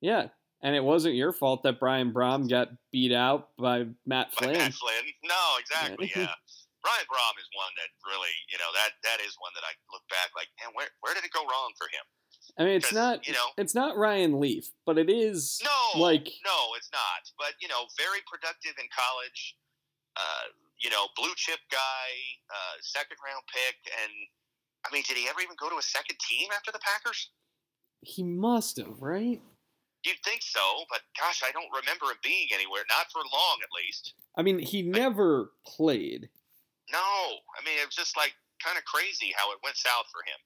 [0.00, 0.28] yeah.
[0.62, 4.52] And it wasn't your fault that Brian Brohm got beat out by Matt Flynn.
[4.56, 6.32] Matt Flynn, no, exactly, yeah.
[6.86, 10.06] Brian Brohm is one that really, you know, that that is one that I look
[10.06, 12.06] back like, man, where where did it go wrong for him?
[12.54, 16.30] I mean, it's not you know, it's not Ryan Leaf, but it is no, like
[16.46, 17.26] no, it's not.
[17.34, 19.58] But you know, very productive in college.
[20.14, 22.06] Uh, you know, blue chip guy,
[22.48, 24.14] uh, second round pick, and
[24.86, 27.34] I mean, did he ever even go to a second team after the Packers?
[28.06, 29.40] he must have, right?
[30.04, 32.82] You'd think so, but gosh, I don't remember him being anywhere.
[32.88, 34.14] Not for long, at least.
[34.36, 36.28] I mean, he never played.
[36.92, 38.32] No, I mean, it was just like
[38.64, 40.38] kind of crazy how it went south for him.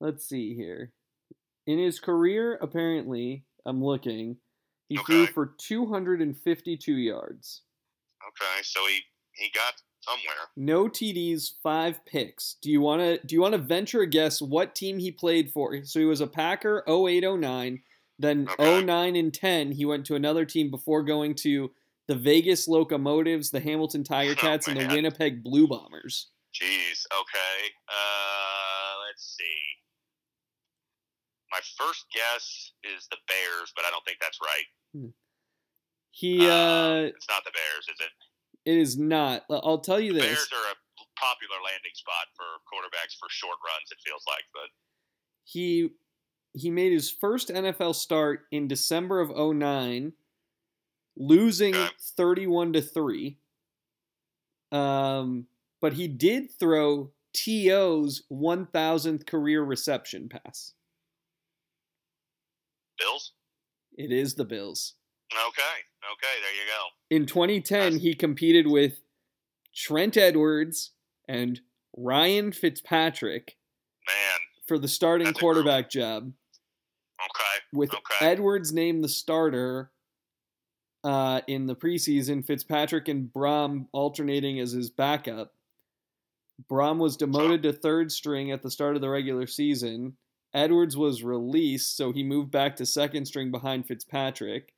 [0.00, 0.92] Let's see here.
[1.66, 4.36] In his career, apparently, I'm looking,
[4.88, 7.62] he threw for 252 yards.
[8.28, 9.00] Okay, so he
[9.32, 10.48] he got somewhere.
[10.56, 12.56] No TDs, five picks.
[12.62, 15.50] Do you want to do you want to venture a guess what team he played
[15.50, 15.84] for?
[15.84, 17.82] So he was a Packer 0809,
[18.18, 18.84] then Okay.
[18.84, 21.70] 09 and 10 he went to another team before going to
[22.08, 24.86] the Vegas Locomotives, the Hamilton Tiger Oh, Cats and the.
[24.94, 26.30] Winnipeg Blue Bombers.
[26.54, 27.04] Jeez.
[27.12, 27.58] Okay.
[27.88, 29.58] Uh, let's see.
[31.52, 35.10] My first guess is the Bears, but I don't think that's right.
[36.10, 38.70] He Um, uh it's not the Bears, is it?
[38.70, 39.44] it is not.
[39.50, 40.26] I'll tell you The this.
[40.28, 40.76] Bears are a
[41.20, 43.90] popular landing spot for quarterbacks for short runs.
[43.92, 44.68] It feels like, but
[45.44, 45.90] he
[46.54, 50.12] he made his first NFL start in December of 09,
[51.16, 51.74] losing
[52.16, 53.38] 31 to 3.
[54.72, 55.46] Um
[55.80, 60.72] but he did throw TO's 1000th career reception pass.
[62.98, 63.32] Bills.
[63.96, 64.94] It is the Bills.
[65.32, 65.76] Okay.
[66.12, 66.34] Okay.
[66.42, 67.16] There you go.
[67.16, 69.00] In 2010, he competed with
[69.74, 70.92] Trent Edwards
[71.28, 71.60] and
[71.96, 73.56] Ryan Fitzpatrick
[74.06, 74.40] Man.
[74.66, 76.32] for the starting That's quarterback job.
[77.20, 77.64] Okay.
[77.72, 78.26] with Okay.
[78.26, 79.90] Edwards named the starter
[81.06, 85.54] uh, in the preseason, Fitzpatrick and Brohm alternating as his backup.
[86.68, 90.16] Brohm was demoted to third string at the start of the regular season.
[90.52, 94.72] Edwards was released, so he moved back to second string behind Fitzpatrick.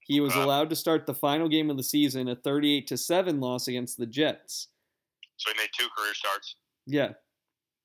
[0.00, 3.40] He was allowed to start the final game of the season, a 38 to 7
[3.40, 4.68] loss against the Jets.
[5.36, 6.56] So he made two career starts.
[6.86, 7.12] Yeah.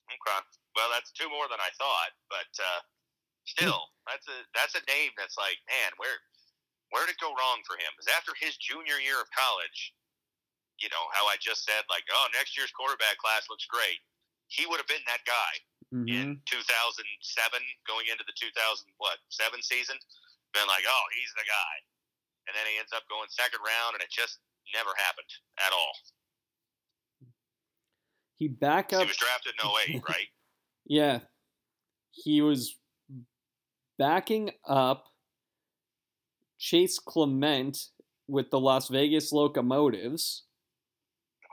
[0.07, 0.39] Okay.
[0.75, 2.81] Well, that's two more than I thought, but uh,
[3.43, 6.15] still, that's a that's a name that's like, man, where
[6.89, 7.89] where did it go wrong for him?
[7.93, 9.93] Because after his junior year of college,
[10.81, 13.99] you know how I just said, like, oh, next year's quarterback class looks great.
[14.47, 15.53] He would have been that guy
[15.89, 17.01] hmm in 2007,
[17.89, 18.53] going into the 2000
[19.01, 19.97] what seven season.
[20.53, 21.73] Been like, oh, he's the guy,
[22.49, 24.41] and then he ends up going second round, and it just
[24.73, 25.29] never happened
[25.61, 25.93] at all.
[28.39, 29.01] He back up.
[29.01, 30.29] He was drafted in 08, right?
[30.85, 31.19] Yeah.
[32.11, 32.75] He was
[33.97, 35.05] backing up
[36.59, 37.77] Chase Clement
[38.27, 40.43] with the Las Vegas Locomotives.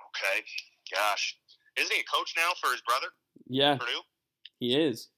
[0.09, 0.45] Okay.
[0.93, 1.39] Gosh.
[1.79, 3.07] Isn't he a coach now for his brother,
[3.49, 4.01] Yeah, Purdue?
[4.59, 5.09] he is.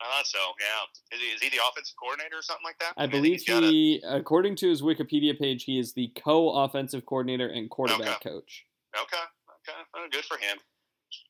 [0.00, 1.16] I thought so, yeah.
[1.16, 2.92] Is he, is he the offensive coordinator or something like that?
[2.96, 7.68] I mean, believe a- according to his Wikipedia page, he is the co-offensive coordinator and
[7.70, 8.30] quarterback Okay.
[8.30, 8.64] coach.
[8.96, 9.78] okay, okay.
[9.94, 10.58] Well, good for him.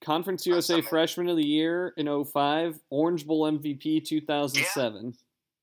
[0.04, 0.80] Conference USA.
[0.82, 5.14] Freshman of the Year in 05, Orange Bowl MVP 2007.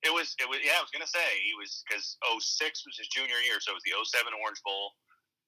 [0.06, 0.62] It was, it was.
[0.62, 3.78] Yeah, I was gonna say he was because 06 was his junior year, so it
[3.82, 4.94] was the 07 Orange Bowl.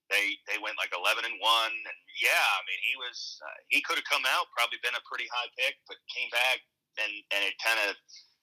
[0.09, 3.85] They they went like 11 and one, and yeah, I mean he was uh, he
[3.85, 6.63] could have come out probably been a pretty high pick, but came back
[6.97, 7.93] and and it kind of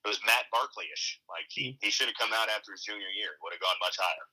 [0.04, 1.20] it was Matt Barkley ish.
[1.28, 3.96] Like he, he should have come out after his junior year, would have gone much
[3.98, 4.26] higher.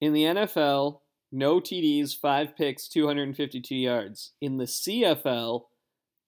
[0.00, 4.32] In the NFL, no TDs, five picks, 252 yards.
[4.40, 5.62] In the CFL,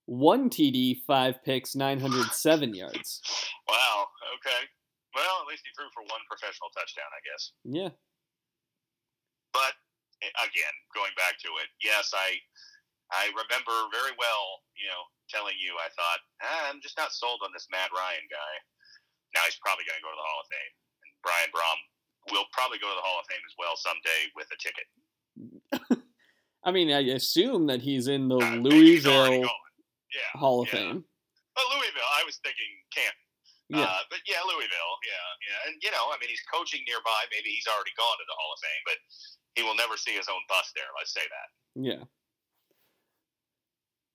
[0.07, 3.21] one TD, five picks, 907 yards.
[3.69, 4.07] Wow.
[4.37, 4.63] Okay.
[5.15, 7.43] Well, at least he threw for one professional touchdown, I guess.
[7.65, 7.93] Yeah.
[9.57, 9.73] But
[10.21, 12.37] eh, again, going back to it, yes, I
[13.15, 17.41] I remember very well, you know, telling you I thought ah, I'm just not sold
[17.41, 18.53] on this Matt Ryan guy.
[19.33, 21.79] Now he's probably going to go to the Hall of Fame, and Brian Brohm
[22.35, 24.87] will probably go to the Hall of Fame as well someday with a ticket.
[26.67, 29.49] I mean, I assume that he's in the Uh, he's Louisville.
[30.13, 30.93] yeah, Hall of yeah.
[30.93, 31.05] Fame.
[31.55, 33.26] But Louisville, I was thinking Canton.
[33.69, 33.83] Yeah.
[33.83, 37.27] Uh, but yeah, Louisville, yeah, yeah, and you know, I mean, he's coaching nearby.
[37.35, 38.99] Maybe he's already gone to the Hall of Fame, but
[39.59, 40.87] he will never see his own bus there.
[40.95, 41.49] Let's say that.
[41.75, 42.03] Yeah.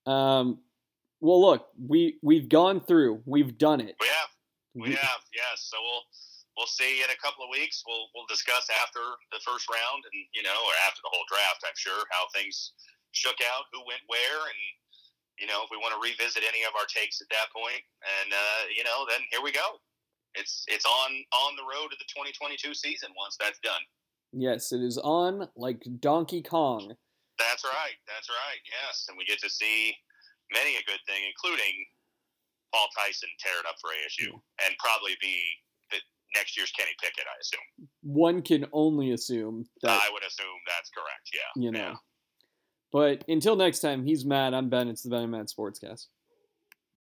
[0.08, 0.64] Um.
[1.20, 3.20] Well, look, we we've gone through.
[3.28, 3.94] We've done it.
[4.00, 4.30] We have,
[4.74, 5.68] we have, yes.
[5.68, 6.06] So we'll
[6.56, 7.84] we'll see in a couple of weeks.
[7.86, 11.60] We'll we'll discuss after the first round, and you know, or after the whole draft.
[11.62, 12.72] I'm sure how things
[13.12, 14.58] shook out, who went where, and
[15.38, 18.32] you know, if we want to revisit any of our takes at that point, and
[18.32, 19.80] uh, you know, then here we go.
[20.34, 23.80] It's it's on on the road to the 2022 season once that's done.
[24.32, 26.92] Yes, it is on like Donkey Kong.
[27.38, 27.98] That's right.
[28.08, 28.60] That's right.
[28.64, 29.92] Yes, and we get to see
[30.52, 31.84] many a good thing, including
[32.72, 34.32] Paul Tyson tear it up for ASU,
[34.64, 35.36] and probably be
[35.90, 36.00] the
[36.36, 37.28] next year's Kenny Pickett.
[37.28, 37.88] I assume.
[38.02, 41.28] One can only assume that I would assume that's correct.
[41.32, 41.50] Yeah.
[41.56, 41.78] you know.
[41.78, 41.94] Yeah.
[42.92, 44.54] But until next time, he's Matt.
[44.54, 44.88] I'm Ben.
[44.88, 46.06] It's the Ben and Matt Sportscast.